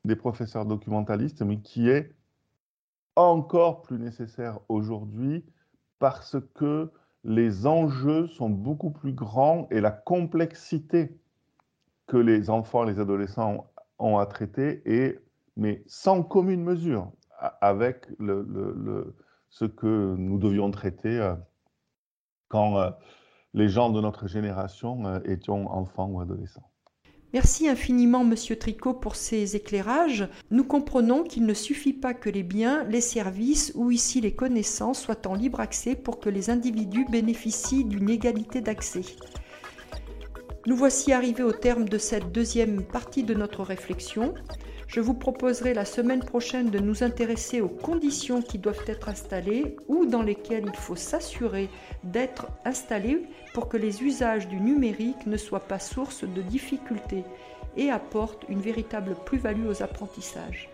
des 0.06 0.16
professeurs 0.16 0.66
documentalistes, 0.66 1.42
mais 1.42 1.60
qui 1.60 1.90
est 1.90 2.14
encore 3.16 3.82
plus 3.82 4.00
nécessaire 4.00 4.60
aujourd'hui 4.70 5.44
parce 6.00 6.38
que 6.56 6.92
les 7.24 7.68
enjeux 7.68 8.28
sont 8.28 8.50
beaucoup 8.50 8.92
plus 8.92 9.14
grands 9.14 9.68
et 9.70 9.82
la 9.82 9.92
complexité 9.92 11.20
que 12.08 12.18
les 12.18 12.50
enfants, 12.50 12.84
les 12.84 13.00
adolescents 13.00 13.72
ont 14.00 14.18
à 14.18 14.26
traiter 14.26 14.82
est, 14.86 15.20
mais 15.56 15.84
sans 15.86 16.24
commune 16.24 16.64
mesure, 16.64 17.12
avec 17.62 18.08
ce 19.50 19.66
que 19.66 20.16
nous 20.18 20.38
devions 20.40 20.72
traiter 20.72 21.20
euh, 21.20 21.36
quand 22.48 22.78
euh, 22.78 22.90
les 23.54 23.70
gens 23.70 23.90
de 23.90 24.02
notre 24.02 24.28
génération 24.28 25.06
euh, 25.06 25.20
étions 25.26 25.70
enfants 25.72 26.10
ou 26.10 26.22
adolescents. 26.22 26.70
Merci 27.34 27.70
infiniment, 27.70 28.26
Monsieur 28.26 28.58
Tricot, 28.58 28.94
pour 28.94 29.16
ces 29.16 29.56
éclairages. 29.56 30.28
Nous 30.50 30.66
comprenons 30.66 31.24
qu'il 31.24 31.46
ne 31.46 31.54
suffit 31.54 31.94
pas 31.94 32.14
que 32.14 32.30
les 32.30 32.44
biens, 32.44 32.84
les 32.84 33.00
services 33.00 33.72
ou 33.76 33.90
ici 33.90 34.20
les 34.20 34.34
connaissances 34.34 35.02
soient 35.02 35.26
en 35.28 35.34
libre 35.34 35.62
accès 35.62 35.96
pour 35.96 36.20
que 36.20 36.30
les 36.30 36.50
individus 36.50 37.06
bénéficient 37.10 37.86
d'une 37.86 38.10
égalité 38.10 38.60
d'accès. 38.60 39.04
Nous 40.68 40.76
voici 40.76 41.14
arrivés 41.14 41.44
au 41.44 41.54
terme 41.54 41.88
de 41.88 41.98
cette 41.98 42.34
deuxième 42.34 42.84
partie 42.84 43.24
de 43.24 43.34
notre 43.34 43.64
réflexion. 43.64 44.34
Je 44.94 45.00
vous 45.00 45.14
proposerai 45.14 45.74
la 45.74 45.86
semaine 45.86 46.22
prochaine 46.22 46.70
de 46.70 46.78
nous 46.78 47.02
intéresser 47.02 47.62
aux 47.62 47.70
conditions 47.70 48.42
qui 48.42 48.58
doivent 48.58 48.84
être 48.88 49.08
installées 49.08 49.78
ou 49.88 50.06
dans 50.06 50.22
lesquelles 50.22 50.66
il 50.68 50.76
faut 50.76 50.98
s'assurer 50.98 51.70
d'être 52.04 52.48
installés 52.66 53.24
pour 53.54 53.70
que 53.70 53.78
les 53.78 54.04
usages 54.04 54.50
du 54.50 54.60
numérique 54.60 55.26
ne 55.28 55.38
soient 55.38 55.62
pas 55.62 55.80
source 55.80 56.26
de 56.26 56.42
difficultés 56.42 57.24
et 57.78 57.90
apportent 57.90 58.44
une 58.50 58.60
véritable 58.60 59.16
plus-value 59.26 59.66
aux 59.66 59.82
apprentissages. 59.82 60.70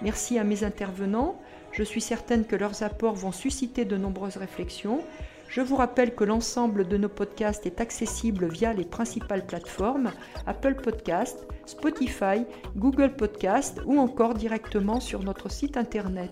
Merci 0.00 0.38
à 0.38 0.44
mes 0.44 0.62
intervenants. 0.62 1.40
Je 1.72 1.82
suis 1.82 2.00
certaine 2.00 2.44
que 2.44 2.54
leurs 2.54 2.84
apports 2.84 3.16
vont 3.16 3.32
susciter 3.32 3.84
de 3.84 3.96
nombreuses 3.96 4.36
réflexions. 4.36 5.00
Je 5.48 5.60
vous 5.60 5.76
rappelle 5.76 6.14
que 6.14 6.24
l'ensemble 6.24 6.88
de 6.88 6.96
nos 6.96 7.08
podcasts 7.08 7.66
est 7.66 7.80
accessible 7.80 8.48
via 8.48 8.72
les 8.72 8.84
principales 8.84 9.46
plateformes 9.46 10.10
Apple 10.46 10.74
Podcast, 10.74 11.46
Spotify, 11.66 12.44
Google 12.76 13.14
Podcast 13.14 13.80
ou 13.86 13.98
encore 13.98 14.34
directement 14.34 15.00
sur 15.00 15.22
notre 15.22 15.50
site 15.50 15.76
internet 15.76 16.30